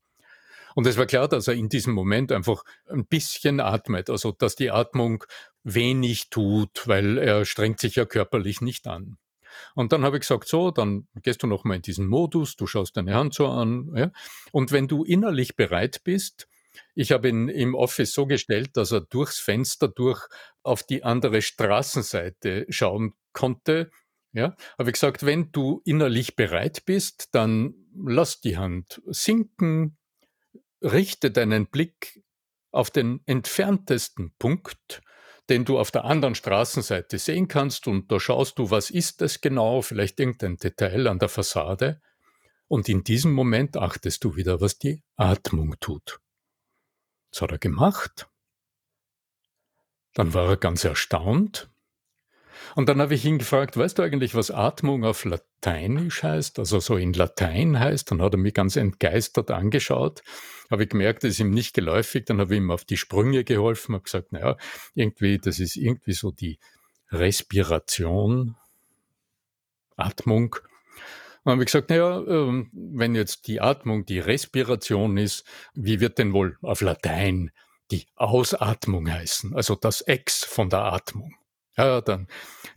Und 0.76 0.88
es 0.88 0.98
war 0.98 1.06
klar, 1.06 1.28
dass 1.28 1.48
er 1.48 1.54
in 1.54 1.70
diesem 1.70 1.94
Moment 1.94 2.32
einfach 2.32 2.64
ein 2.90 3.06
bisschen 3.06 3.60
atmet, 3.60 4.10
also 4.10 4.32
dass 4.32 4.56
die 4.56 4.72
Atmung 4.72 5.24
wenig 5.64 6.30
tut, 6.30 6.88
weil 6.88 7.18
er 7.18 7.46
strengt 7.46 7.80
sich 7.80 7.96
ja 7.96 8.06
körperlich 8.06 8.62
nicht 8.62 8.88
an. 8.88 9.18
Und 9.76 9.92
dann 9.94 10.04
habe 10.04 10.18
ich 10.18 10.22
gesagt, 10.22 10.48
so, 10.48 10.72
dann 10.72 11.08
gehst 11.22 11.44
du 11.44 11.48
nochmal 11.48 11.78
in 11.78 11.82
diesen 11.82 12.08
Modus, 12.08 12.56
du 12.56 12.68
schaust 12.68 12.98
deine 12.98 13.14
Hand 13.14 13.34
so 13.34 13.48
an. 13.48 13.92
Ja? 13.96 14.12
Und 14.52 14.72
wenn 14.72 14.88
du 14.88 15.04
innerlich 15.04 15.56
bereit 15.56 16.02
bist, 16.04 16.48
ich 16.96 17.12
habe 17.12 17.30
ihn 17.30 17.50
im 17.50 17.76
Office 17.76 18.14
so 18.14 18.26
gestellt, 18.26 18.72
dass 18.78 18.92
er 18.92 19.02
durchs 19.02 19.40
Fenster 19.40 19.88
durch 19.88 20.28
auf 20.64 20.84
die 20.84 21.04
andere 21.04 21.42
Straßenseite 21.42 22.66
schauen 22.70 23.14
konnte. 23.34 23.92
Ja, 24.36 24.56
habe 24.80 24.90
ich 24.90 24.94
gesagt, 24.94 25.26
wenn 25.26 25.52
du 25.52 25.82
innerlich 25.86 26.36
bereit 26.36 26.86
bist, 26.86 27.30
dann 27.36 27.76
lass 27.96 28.42
die 28.42 28.58
Hand 28.58 29.00
sinken, 29.06 29.98
richte 30.82 31.30
deinen 31.30 31.68
Blick 31.68 32.24
auf 32.72 32.90
den 32.90 33.22
entferntesten 33.28 34.34
Punkt 34.40 35.02
den 35.50 35.66
du 35.66 35.78
auf 35.78 35.92
der 35.92 36.06
anderen 36.06 36.36
Straßenseite 36.36 37.18
sehen 37.18 37.48
kannst 37.48 37.88
und 37.88 38.12
da 38.12 38.20
schaust 38.20 38.60
du, 38.60 38.72
was 38.72 38.90
ist 38.90 39.22
das 39.22 39.42
genau, 39.42 39.82
vielleicht 39.82 40.20
irgendein 40.20 40.58
Detail 40.58 41.08
an 41.08 41.20
der 41.20 41.30
Fassade 41.30 42.02
und 42.68 42.88
in 42.88 43.04
diesem 43.04 43.34
Moment 43.34 43.78
achtest 43.78 44.24
du 44.24 44.36
wieder, 44.36 44.62
was 44.62 44.78
die 44.78 45.04
Atmung 45.16 45.76
tut. 45.80 46.20
Das 47.32 47.42
hat 47.42 47.52
er 47.52 47.60
gemacht. 47.60 48.30
Dann 50.14 50.34
war 50.34 50.50
er 50.50 50.58
ganz 50.58 50.84
erstaunt 50.84 51.73
und 52.76 52.90
dann 52.90 53.02
habe 53.02 53.14
ich 53.14 53.26
ihn 53.26 53.38
gefragt, 53.38 53.78
weißt 53.78 53.98
du 53.98 54.04
eigentlich, 54.04 54.36
was 54.36 54.52
Atmung 54.52 55.04
auf 55.04 55.26
Lateinisch 55.26 56.24
heißt, 56.24 56.60
also 56.60 56.80
so 56.80 56.98
in 56.98 57.14
Latein 57.14 57.80
heißt? 57.80 58.12
Dann 58.12 58.22
hat 58.22 58.34
er 58.34 58.40
mich 58.40 58.54
ganz 58.54 58.76
entgeistert 58.76 59.52
angeschaut. 59.52 60.24
Habe 60.72 60.84
ich 60.84 60.90
gemerkt, 60.90 61.24
das 61.24 61.32
ist 61.32 61.40
ihm 61.40 61.52
nicht 61.52 61.74
geläufig. 61.74 62.26
Dann 62.26 62.40
habe 62.40 62.56
ich 62.56 62.60
ihm 62.60 62.72
auf 62.72 62.86
die 62.86 62.98
Sprünge 62.98 63.44
geholfen, 63.44 63.96
habe 63.96 64.04
gesagt, 64.04 64.32
naja, 64.32 64.58
irgendwie, 64.96 65.38
das 65.38 65.60
ist 65.60 65.76
irgendwie 65.76 66.14
so 66.14 66.32
die 66.32 66.60
Respiration, 67.12 68.56
Atmung. 69.96 70.56
Dann 71.44 71.54
habe 71.54 71.64
ich 71.64 71.68
gesagt, 71.68 71.90
naja, 71.90 72.24
ähm, 72.28 72.70
wenn 72.74 73.16
jetzt 73.16 73.48
die 73.48 73.62
Atmung 73.62 74.06
die 74.06 74.20
Respiration 74.20 75.18
ist, 75.18 75.46
wie 75.74 76.00
wird 76.00 76.18
denn 76.18 76.34
wohl 76.34 76.58
auf 76.62 76.82
Latein 76.82 77.52
die 77.92 78.08
Ausatmung 78.16 79.12
heißen? 79.12 79.54
Also 79.56 79.76
das 79.76 80.02
Ex 80.02 80.44
von 80.44 80.70
der 80.70 80.86
Atmung. 80.86 81.36
Ja, 81.78 82.02
dann 82.02 82.28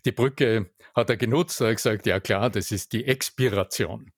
die 0.05 0.13
Brücke 0.13 0.71
hat 0.95 1.11
er 1.11 1.17
genutzt, 1.17 1.61
er 1.61 1.69
hat 1.69 1.77
gesagt, 1.77 2.07
ja 2.07 2.21
klar, 2.21 2.51
das 2.51 2.73
ist 2.73 2.93
die 2.93 3.05
Expiration. 3.05 4.13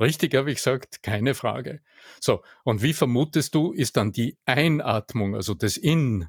Richtig, 0.00 0.34
habe 0.34 0.50
ich 0.50 0.56
gesagt, 0.56 1.02
keine 1.02 1.34
Frage. 1.34 1.80
So, 2.20 2.42
und 2.64 2.82
wie 2.82 2.94
vermutest 2.94 3.54
du, 3.54 3.72
ist 3.72 3.96
dann 3.96 4.12
die 4.12 4.36
Einatmung, 4.44 5.36
also 5.36 5.54
das 5.54 5.76
In 5.76 6.28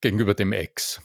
gegenüber 0.00 0.34
dem 0.34 0.52
Ex? 0.52 1.02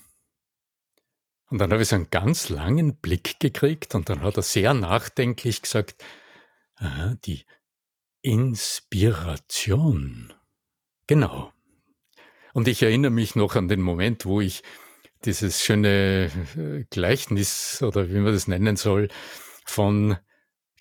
Und 1.49 1.59
dann 1.59 1.71
habe 1.71 1.81
ich 1.81 1.89
so 1.89 1.95
einen 1.95 2.09
ganz 2.09 2.49
langen 2.49 2.97
Blick 2.97 3.39
gekriegt 3.39 3.95
und 3.95 4.09
dann 4.09 4.21
hat 4.21 4.37
er 4.37 4.43
sehr 4.43 4.73
nachdenklich 4.73 5.61
gesagt, 5.61 6.03
aha, 6.75 7.15
die 7.25 7.45
Inspiration. 8.21 8.73
Genau. 11.07 11.53
Und 12.53 12.67
ich 12.67 12.83
erinnere 12.83 13.11
mich 13.11 13.35
noch 13.35 13.55
an 13.55 13.67
den 13.67 13.81
Moment, 13.81 14.25
wo 14.25 14.41
ich 14.41 14.63
dieses 15.25 15.63
schöne 15.63 16.31
äh, 16.57 16.85
Gleichnis 16.89 17.81
oder 17.81 18.09
wie 18.09 18.19
man 18.19 18.33
das 18.33 18.47
nennen 18.47 18.75
soll, 18.75 19.09
von 19.65 20.17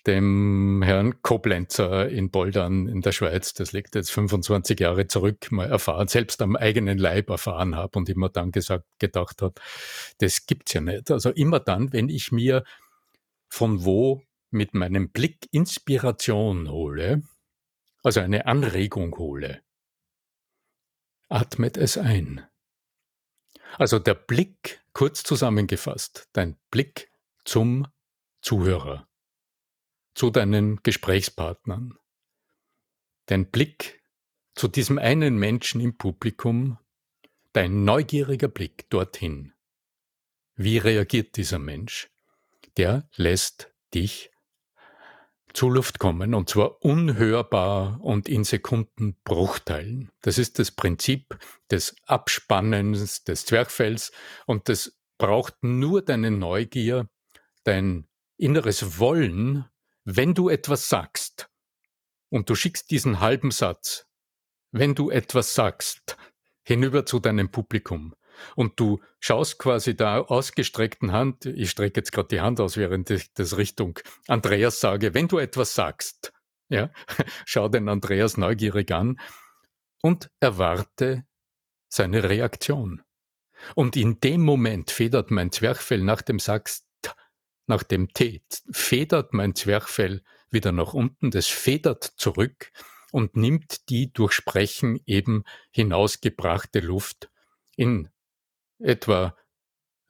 dem 0.07 0.81
Herrn 0.83 1.21
Koblenzer 1.21 2.07
in 2.07 2.31
Boldern 2.31 2.87
in 2.87 3.01
der 3.01 3.11
Schweiz, 3.11 3.53
das 3.53 3.73
liegt 3.73 3.93
jetzt 3.93 4.11
25 4.11 4.79
Jahre 4.79 5.07
zurück, 5.07 5.51
mal 5.51 5.69
erfahren, 5.69 6.07
selbst 6.07 6.41
am 6.41 6.55
eigenen 6.55 6.97
Leib 6.97 7.29
erfahren 7.29 7.75
habe 7.75 7.99
und 7.99 8.07
immer 8.07 8.29
dann 8.29 8.51
gesagt, 8.51 8.85
gedacht 8.99 9.41
habe, 9.41 9.55
das 10.19 10.45
gibt's 10.45 10.73
ja 10.73 10.81
nicht. 10.81 11.11
Also 11.11 11.29
immer 11.31 11.59
dann, 11.59 11.91
wenn 11.91 12.07
ich 12.07 12.31
mir 12.31 12.63
von 13.49 13.83
wo 13.83 14.21
mit 14.49 14.73
meinem 14.73 15.09
Blick 15.09 15.49
Inspiration 15.51 16.69
hole, 16.69 17.23
also 18.01 18.21
eine 18.21 18.45
Anregung 18.45 19.17
hole, 19.17 19.61
atmet 21.27 21.75
es 21.75 21.97
ein. 21.97 22.45
Also 23.77 23.99
der 23.99 24.15
Blick, 24.15 24.81
kurz 24.93 25.23
zusammengefasst, 25.23 26.29
dein 26.33 26.57
Blick 26.71 27.11
zum 27.45 27.87
Zuhörer, 28.41 29.07
zu 30.15 30.29
deinen 30.29 30.81
Gesprächspartnern, 30.83 31.97
dein 33.27 33.51
Blick 33.51 34.03
zu 34.55 34.67
diesem 34.67 34.97
einen 34.97 35.37
Menschen 35.37 35.81
im 35.81 35.97
Publikum, 35.97 36.79
dein 37.53 37.83
neugieriger 37.83 38.47
Blick 38.47 38.89
dorthin. 38.89 39.53
Wie 40.55 40.79
reagiert 40.79 41.37
dieser 41.37 41.59
Mensch? 41.59 42.09
Der 42.77 43.07
lässt 43.15 43.71
dich 43.93 44.31
zu 45.57 45.71
Luft 45.71 45.97
kommen 45.97 46.35
und 46.35 46.49
zwar 46.49 46.83
unhörbar 46.85 47.99
und 48.01 48.29
in 48.29 48.43
Sekundenbruchteilen. 48.43 50.11
Das 50.21 50.37
ist 50.37 50.59
das 50.59 50.69
Prinzip 50.69 51.35
des 51.71 51.95
Abspannens 52.05 53.23
des 53.23 53.43
Zwerchfells 53.47 54.11
und 54.45 54.69
das 54.69 54.99
braucht 55.17 55.55
nur 55.63 56.03
deine 56.03 56.29
Neugier, 56.29 57.09
dein 57.63 58.07
inneres 58.37 58.99
Wollen, 58.99 59.65
wenn 60.03 60.35
du 60.35 60.47
etwas 60.47 60.89
sagst 60.89 61.49
und 62.29 62.51
du 62.51 62.53
schickst 62.53 62.91
diesen 62.91 63.19
halben 63.19 63.49
Satz, 63.49 64.05
wenn 64.71 64.93
du 64.93 65.09
etwas 65.09 65.55
sagst, 65.55 66.17
hinüber 66.61 67.07
zu 67.07 67.19
deinem 67.19 67.49
Publikum, 67.49 68.13
und 68.55 68.79
du 68.79 69.01
schaust 69.19 69.59
quasi 69.59 69.95
da 69.95 70.19
ausgestreckten 70.21 71.11
Hand, 71.11 71.45
ich 71.45 71.69
strecke 71.69 71.99
jetzt 71.99 72.11
gerade 72.11 72.29
die 72.29 72.41
Hand 72.41 72.59
aus, 72.59 72.77
während 72.77 73.09
ich 73.09 73.33
das 73.33 73.57
Richtung 73.57 73.99
Andreas 74.27 74.79
sage, 74.79 75.13
wenn 75.13 75.27
du 75.27 75.37
etwas 75.37 75.73
sagst, 75.73 76.33
ja, 76.69 76.91
schau 77.45 77.69
den 77.69 77.89
Andreas 77.89 78.37
neugierig 78.37 78.91
an 78.91 79.19
und 80.01 80.29
erwarte 80.39 81.25
seine 81.89 82.23
Reaktion. 82.23 83.01
Und 83.75 83.95
in 83.95 84.19
dem 84.19 84.41
Moment 84.41 84.91
federt 84.91 85.31
mein 85.31 85.51
Zwerchfell 85.51 86.03
nach 86.03 86.21
dem 86.21 86.39
Sagst, 86.39 86.85
nach 87.65 87.83
dem 87.83 88.13
T, 88.13 88.43
federt 88.71 89.33
mein 89.33 89.55
Zwerchfell 89.55 90.21
wieder 90.49 90.71
nach 90.71 90.93
unten, 90.93 91.31
das 91.31 91.47
federt 91.47 92.03
zurück 92.03 92.71
und 93.11 93.35
nimmt 93.35 93.89
die 93.89 94.13
durch 94.13 94.33
Sprechen 94.33 94.99
eben 95.05 95.43
hinausgebrachte 95.71 96.79
Luft 96.79 97.29
in 97.75 98.09
etwa 98.79 99.35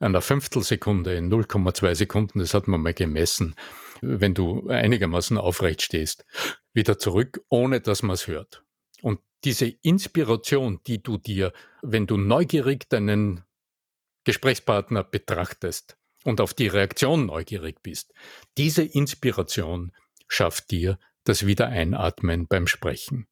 einer 0.00 0.20
Fünftelsekunde, 0.20 1.16
in 1.16 1.32
0,2 1.32 1.94
Sekunden, 1.94 2.38
das 2.38 2.54
hat 2.54 2.68
man 2.68 2.80
mal 2.80 2.94
gemessen, 2.94 3.54
wenn 4.00 4.34
du 4.34 4.68
einigermaßen 4.68 5.36
aufrecht 5.38 5.82
stehst, 5.82 6.24
wieder 6.72 6.98
zurück, 6.98 7.40
ohne 7.48 7.80
dass 7.80 8.02
man 8.02 8.14
es 8.14 8.26
hört. 8.28 8.64
Und 9.02 9.20
diese 9.44 9.66
Inspiration, 9.66 10.80
die 10.86 11.02
du 11.02 11.18
dir, 11.18 11.52
wenn 11.82 12.06
du 12.06 12.16
neugierig 12.16 12.88
deinen 12.88 13.44
Gesprächspartner 14.24 15.04
betrachtest 15.04 15.96
und 16.24 16.40
auf 16.40 16.54
die 16.54 16.68
Reaktion 16.68 17.26
neugierig 17.26 17.82
bist, 17.82 18.12
diese 18.56 18.82
Inspiration 18.82 19.92
schafft 20.28 20.70
dir 20.70 20.98
das 21.24 21.46
Wiedereinatmen 21.46 22.46
beim 22.46 22.66
Sprechen. 22.66 23.26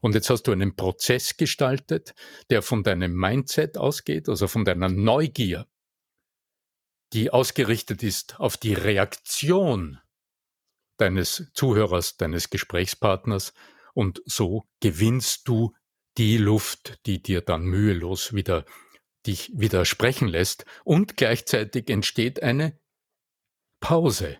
Und 0.00 0.14
jetzt 0.14 0.30
hast 0.30 0.44
du 0.44 0.52
einen 0.52 0.76
Prozess 0.76 1.36
gestaltet, 1.36 2.14
der 2.50 2.62
von 2.62 2.82
deinem 2.82 3.14
Mindset 3.14 3.76
ausgeht, 3.76 4.28
also 4.28 4.46
von 4.46 4.64
deiner 4.64 4.88
Neugier, 4.88 5.66
die 7.12 7.30
ausgerichtet 7.30 8.02
ist 8.02 8.38
auf 8.40 8.56
die 8.56 8.74
Reaktion 8.74 9.98
deines 10.96 11.50
Zuhörers, 11.54 12.16
deines 12.16 12.50
Gesprächspartners. 12.50 13.52
Und 13.94 14.22
so 14.24 14.64
gewinnst 14.80 15.46
du 15.48 15.74
die 16.16 16.38
Luft, 16.38 16.98
die 17.06 17.22
dir 17.22 17.40
dann 17.40 17.64
mühelos 17.64 18.32
wieder 18.32 18.64
dich 19.26 19.50
widersprechen 19.54 20.28
lässt. 20.28 20.64
Und 20.84 21.16
gleichzeitig 21.16 21.90
entsteht 21.90 22.42
eine 22.42 22.78
Pause. 23.80 24.38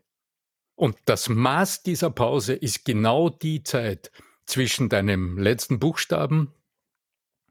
Und 0.75 0.97
das 1.05 1.29
Maß 1.29 1.83
dieser 1.83 2.11
Pause 2.11 2.55
ist 2.55 2.85
genau 2.85 3.29
die 3.29 3.63
Zeit, 3.63 4.11
zwischen 4.47 4.89
deinem 4.89 5.39
letzten 5.39 5.79
Buchstaben 5.79 6.53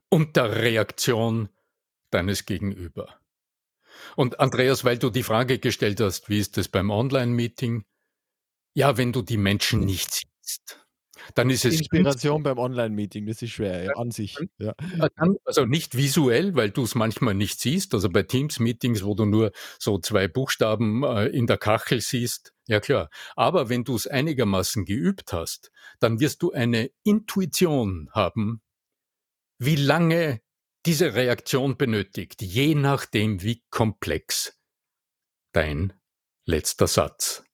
und 0.08 0.36
der 0.36 0.56
Reaktion 0.56 1.48
deines 2.10 2.44
Gegenüber. 2.44 3.18
Und 4.16 4.40
Andreas, 4.40 4.84
weil 4.84 4.98
du 4.98 5.10
die 5.10 5.22
Frage 5.22 5.58
gestellt 5.58 6.00
hast, 6.00 6.28
wie 6.28 6.38
ist 6.38 6.58
es 6.58 6.68
beim 6.68 6.90
Online-Meeting? 6.90 7.84
Ja, 8.74 8.96
wenn 8.96 9.12
du 9.12 9.22
die 9.22 9.36
Menschen 9.36 9.80
nicht 9.80 10.12
siehst, 10.12 10.81
dann 11.34 11.50
ist 11.50 11.64
es. 11.64 11.78
Inspiration 11.78 12.42
beim 12.42 12.58
Online-Meeting, 12.58 13.26
das 13.26 13.42
ist 13.42 13.50
schwer, 13.50 13.84
ja, 13.84 13.92
an 13.92 14.10
sich. 14.10 14.36
Ja. 14.58 14.74
Also 15.44 15.64
nicht 15.64 15.96
visuell, 15.96 16.54
weil 16.54 16.70
du 16.70 16.82
es 16.84 16.94
manchmal 16.94 17.34
nicht 17.34 17.60
siehst. 17.60 17.94
Also 17.94 18.08
bei 18.08 18.22
Teams-Meetings, 18.22 19.04
wo 19.04 19.14
du 19.14 19.24
nur 19.24 19.52
so 19.78 19.98
zwei 19.98 20.28
Buchstaben 20.28 21.02
äh, 21.02 21.26
in 21.26 21.46
der 21.46 21.58
Kachel 21.58 22.00
siehst, 22.00 22.52
ja 22.66 22.80
klar. 22.80 23.10
Aber 23.36 23.68
wenn 23.68 23.84
du 23.84 23.94
es 23.94 24.06
einigermaßen 24.06 24.84
geübt 24.84 25.32
hast, 25.32 25.70
dann 26.00 26.20
wirst 26.20 26.42
du 26.42 26.52
eine 26.52 26.90
Intuition 27.04 28.08
haben, 28.12 28.62
wie 29.58 29.76
lange 29.76 30.40
diese 30.86 31.14
Reaktion 31.14 31.76
benötigt, 31.76 32.42
je 32.42 32.74
nachdem, 32.74 33.42
wie 33.42 33.62
komplex 33.70 34.58
dein 35.52 35.92
letzter 36.44 36.88
Satz 36.88 37.44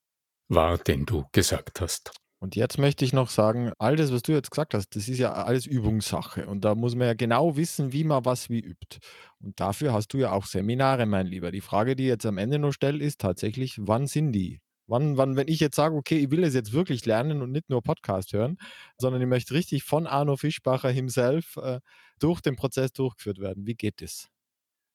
war, 0.48 0.78
den 0.78 1.04
du 1.04 1.26
gesagt 1.32 1.80
hast. 1.80 2.12
Und 2.40 2.54
jetzt 2.54 2.78
möchte 2.78 3.04
ich 3.04 3.12
noch 3.12 3.30
sagen, 3.30 3.72
all 3.78 3.96
das, 3.96 4.12
was 4.12 4.22
du 4.22 4.32
jetzt 4.32 4.50
gesagt 4.50 4.72
hast, 4.72 4.94
das 4.94 5.08
ist 5.08 5.18
ja 5.18 5.32
alles 5.32 5.66
Übungssache. 5.66 6.46
Und 6.46 6.64
da 6.64 6.76
muss 6.76 6.94
man 6.94 7.08
ja 7.08 7.14
genau 7.14 7.56
wissen, 7.56 7.92
wie 7.92 8.04
man 8.04 8.24
was 8.24 8.48
wie 8.48 8.60
übt. 8.60 8.98
Und 9.40 9.58
dafür 9.58 9.92
hast 9.92 10.12
du 10.12 10.18
ja 10.18 10.30
auch 10.30 10.46
Seminare, 10.46 11.06
mein 11.06 11.26
Lieber. 11.26 11.50
Die 11.50 11.60
Frage, 11.60 11.96
die 11.96 12.04
ich 12.04 12.08
jetzt 12.08 12.26
am 12.26 12.38
Ende 12.38 12.60
noch 12.60 12.72
stelle, 12.72 13.02
ist 13.02 13.20
tatsächlich, 13.20 13.76
wann 13.80 14.06
sind 14.06 14.32
die? 14.32 14.60
Wann, 14.86 15.16
wann, 15.16 15.36
wenn 15.36 15.48
ich 15.48 15.60
jetzt 15.60 15.76
sage, 15.76 15.96
okay, 15.96 16.18
ich 16.18 16.30
will 16.30 16.44
es 16.44 16.54
jetzt 16.54 16.72
wirklich 16.72 17.04
lernen 17.04 17.42
und 17.42 17.50
nicht 17.50 17.68
nur 17.68 17.82
Podcast 17.82 18.32
hören, 18.32 18.56
sondern 18.98 19.20
ich 19.20 19.28
möchte 19.28 19.52
richtig 19.54 19.82
von 19.82 20.06
Arno 20.06 20.36
Fischbacher 20.36 20.90
himself 20.90 21.56
äh, 21.56 21.80
durch 22.20 22.40
den 22.40 22.56
Prozess 22.56 22.92
durchgeführt 22.92 23.38
werden. 23.38 23.66
Wie 23.66 23.74
geht 23.74 24.00
das? 24.00 24.28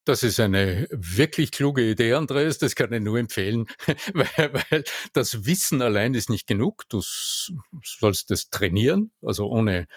Das 0.05 0.21
ist 0.21 0.39
eine 0.39 0.87
wirklich 0.91 1.51
kluge 1.51 1.89
Idee, 1.89 2.13
Andreas. 2.13 2.57
Das 2.57 2.75
kann 2.75 2.91
ich 2.91 3.01
nur 3.01 3.17
empfehlen, 3.19 3.67
weil, 4.13 4.53
weil 4.53 4.83
das 5.13 5.45
Wissen 5.45 5.81
allein 5.81 6.13
ist 6.13 6.29
nicht 6.29 6.45
genug. 6.45 6.83
Du 6.89 7.01
sollst 7.01 8.29
es 8.31 8.49
trainieren, 8.49 9.11
also 9.21 9.47
ohne 9.47 9.87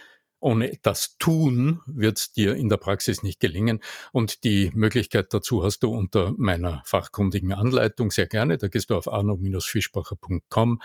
ohne 0.40 0.78
das 0.82 1.16
Tun 1.18 1.80
wird 1.86 2.36
dir 2.36 2.54
in 2.54 2.68
der 2.68 2.76
Praxis 2.76 3.22
nicht 3.22 3.40
gelingen. 3.40 3.80
Und 4.12 4.44
die 4.44 4.70
Möglichkeit 4.74 5.32
dazu 5.32 5.64
hast 5.64 5.80
du 5.80 5.94
unter 5.94 6.34
meiner 6.36 6.82
fachkundigen 6.84 7.52
Anleitung 7.52 8.10
sehr 8.10 8.26
gerne. 8.26 8.58
Da 8.58 8.68
gehst 8.68 8.90
du 8.90 8.96
auf 8.96 9.10
arno-fischbacher.com 9.10 10.80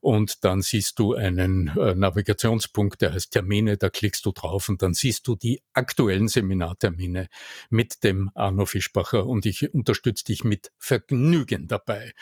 und 0.00 0.44
dann 0.44 0.62
siehst 0.62 0.98
du 0.98 1.14
einen 1.14 1.68
äh, 1.68 1.94
Navigationspunkt, 1.94 3.00
der 3.00 3.12
heißt 3.12 3.32
Termine. 3.32 3.76
Da 3.76 3.90
klickst 3.90 4.26
du 4.26 4.32
drauf 4.32 4.68
und 4.68 4.82
dann 4.82 4.94
siehst 4.94 5.26
du 5.28 5.36
die 5.36 5.62
aktuellen 5.72 6.28
Seminartermine 6.28 7.28
mit 7.70 8.02
dem 8.04 8.30
Arno 8.34 8.66
Fischbacher 8.66 9.26
und 9.26 9.46
ich 9.46 9.72
unterstütze 9.72 10.24
dich 10.24 10.44
mit 10.44 10.72
Vergnügen 10.78 11.68
dabei. 11.68 12.12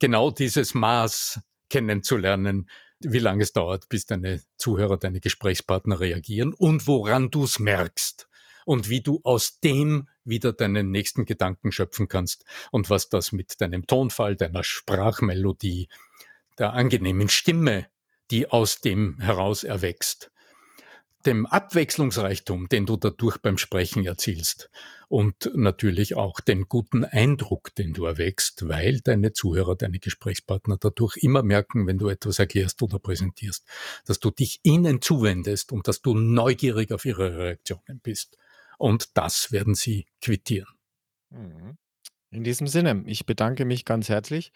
Genau 0.00 0.30
dieses 0.30 0.74
Maß 0.74 1.40
kennenzulernen, 1.68 2.68
wie 3.04 3.18
lange 3.18 3.42
es 3.42 3.52
dauert, 3.52 3.88
bis 3.88 4.06
deine 4.06 4.40
Zuhörer, 4.56 4.96
deine 4.96 5.20
Gesprächspartner 5.20 6.00
reagieren 6.00 6.52
und 6.54 6.86
woran 6.86 7.30
du 7.30 7.44
es 7.44 7.58
merkst 7.58 8.28
und 8.64 8.88
wie 8.88 9.00
du 9.00 9.20
aus 9.24 9.60
dem 9.60 10.08
wieder 10.24 10.52
deinen 10.52 10.90
nächsten 10.90 11.24
Gedanken 11.24 11.72
schöpfen 11.72 12.08
kannst 12.08 12.44
und 12.70 12.90
was 12.90 13.08
das 13.08 13.32
mit 13.32 13.60
deinem 13.60 13.86
Tonfall, 13.86 14.36
deiner 14.36 14.64
Sprachmelodie, 14.64 15.88
der 16.58 16.72
angenehmen 16.72 17.28
Stimme, 17.28 17.86
die 18.30 18.50
aus 18.50 18.80
dem 18.80 19.18
heraus 19.20 19.64
erwächst, 19.64 20.31
dem 21.26 21.46
Abwechslungsreichtum, 21.46 22.68
den 22.68 22.86
du 22.86 22.96
dadurch 22.96 23.38
beim 23.38 23.58
Sprechen 23.58 24.04
erzielst 24.04 24.70
und 25.08 25.50
natürlich 25.54 26.14
auch 26.16 26.40
den 26.40 26.68
guten 26.68 27.04
Eindruck, 27.04 27.74
den 27.74 27.92
du 27.92 28.06
erwächst, 28.06 28.68
weil 28.68 29.00
deine 29.00 29.32
Zuhörer, 29.32 29.76
deine 29.76 29.98
Gesprächspartner 29.98 30.78
dadurch 30.80 31.18
immer 31.18 31.42
merken, 31.42 31.86
wenn 31.86 31.98
du 31.98 32.08
etwas 32.08 32.38
erklärst 32.38 32.82
oder 32.82 32.98
präsentierst, 32.98 33.66
dass 34.06 34.20
du 34.20 34.30
dich 34.30 34.60
ihnen 34.62 35.02
zuwendest 35.02 35.72
und 35.72 35.86
dass 35.86 36.00
du 36.00 36.14
neugierig 36.14 36.92
auf 36.92 37.04
ihre 37.04 37.36
Reaktionen 37.36 38.00
bist. 38.02 38.38
Und 38.78 39.16
das 39.16 39.52
werden 39.52 39.74
sie 39.74 40.06
quittieren. 40.20 40.74
Mhm. 41.30 41.76
In 42.32 42.44
diesem 42.44 42.66
Sinne, 42.66 43.02
ich 43.04 43.26
bedanke 43.26 43.66
mich 43.66 43.84
ganz 43.84 44.08
herzlich. 44.08 44.52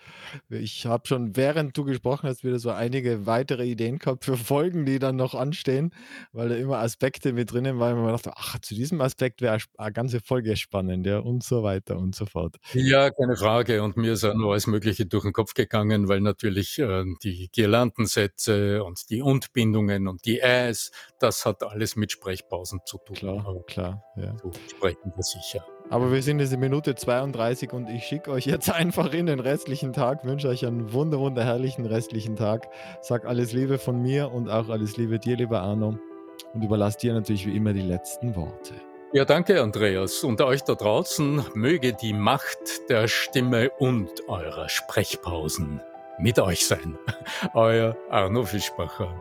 Ich 0.48 0.86
habe 0.86 1.06
schon, 1.06 1.36
während 1.36 1.76
du 1.76 1.84
gesprochen 1.84 2.26
hast, 2.26 2.42
wieder 2.42 2.58
so 2.58 2.70
einige 2.70 3.26
weitere 3.26 3.66
Ideen 3.66 3.98
gehabt 3.98 4.24
für 4.24 4.38
Folgen, 4.38 4.86
die 4.86 4.98
dann 4.98 5.16
noch 5.16 5.34
anstehen, 5.34 5.92
weil 6.32 6.48
da 6.48 6.54
immer 6.54 6.78
Aspekte 6.78 7.34
mit 7.34 7.52
drinnen 7.52 7.78
waren, 7.78 7.98
wo 7.98 8.00
man 8.00 8.12
dachte: 8.12 8.32
„Ach, 8.34 8.58
zu 8.60 8.74
diesem 8.74 9.02
Aspekt 9.02 9.42
wäre 9.42 9.58
eine 9.76 9.92
ganze 9.92 10.20
Folge 10.20 10.56
spannend“, 10.56 11.06
ja, 11.06 11.18
und 11.18 11.44
so 11.44 11.62
weiter 11.62 11.98
und 11.98 12.14
so 12.14 12.24
fort. 12.24 12.56
Ja, 12.72 13.10
keine 13.10 13.36
Frage. 13.36 13.82
Und 13.82 13.98
mir 13.98 14.14
ist 14.14 14.24
auch 14.24 14.34
noch 14.34 14.52
alles 14.52 14.66
Mögliche 14.66 15.04
durch 15.04 15.24
den 15.24 15.34
Kopf 15.34 15.52
gegangen, 15.52 16.08
weil 16.08 16.22
natürlich, 16.22 16.78
äh, 16.78 17.04
die 17.22 17.50
Girlandensätze 17.52 18.82
und 18.84 19.10
die 19.10 19.20
Und-Bindungen 19.20 20.08
und 20.08 20.24
die 20.24 20.40
Äs, 20.40 20.92
das 21.20 21.44
hat 21.44 21.62
alles 21.62 21.94
mit 21.94 22.10
Sprechpausen 22.10 22.80
zu 22.86 22.96
tun. 23.04 23.16
Klar, 23.16 23.62
klar, 23.66 24.02
ja. 24.16 24.32
dazu 24.32 24.50
sprechen 24.70 25.12
wir 25.14 25.22
sicher. 25.22 25.62
Aber 25.88 26.10
wir 26.10 26.20
sind 26.20 26.40
jetzt 26.40 26.52
in 26.52 26.58
Minute 26.58 26.96
32 26.96 27.72
und 27.72 27.88
ich 27.88 28.04
schicke 28.04 28.32
euch 28.32 28.46
jetzt 28.46 28.70
einfach 28.74 29.12
in 29.12 29.26
den 29.26 29.40
restlichen 29.40 29.92
Tag, 29.92 30.24
wünsche 30.24 30.48
euch 30.48 30.66
einen 30.66 30.92
wunder 30.92 31.18
wunderherrlichen 31.18 31.86
restlichen 31.86 32.36
Tag. 32.36 32.68
Sag 33.00 33.24
alles 33.24 33.52
Liebe 33.52 33.78
von 33.78 34.02
mir 34.02 34.32
und 34.32 34.48
auch 34.48 34.68
alles 34.68 34.96
Liebe 34.96 35.18
dir, 35.18 35.36
lieber 35.36 35.60
Arno, 35.60 35.98
und 36.54 36.62
überlasse 36.62 36.98
dir 36.98 37.14
natürlich 37.14 37.46
wie 37.46 37.56
immer 37.56 37.72
die 37.72 37.82
letzten 37.82 38.34
Worte. 38.34 38.74
Ja, 39.12 39.24
danke, 39.24 39.62
Andreas. 39.62 40.24
Und 40.24 40.40
euch 40.40 40.62
da 40.62 40.74
draußen 40.74 41.44
möge 41.54 41.92
die 41.92 42.12
Macht 42.12 42.88
der 42.88 43.06
Stimme 43.06 43.70
und 43.78 44.10
eurer 44.28 44.68
Sprechpausen 44.68 45.80
mit 46.18 46.38
euch 46.40 46.66
sein. 46.66 46.98
Euer 47.54 47.96
Arno 48.10 48.44
Fischbacher. 48.44 49.14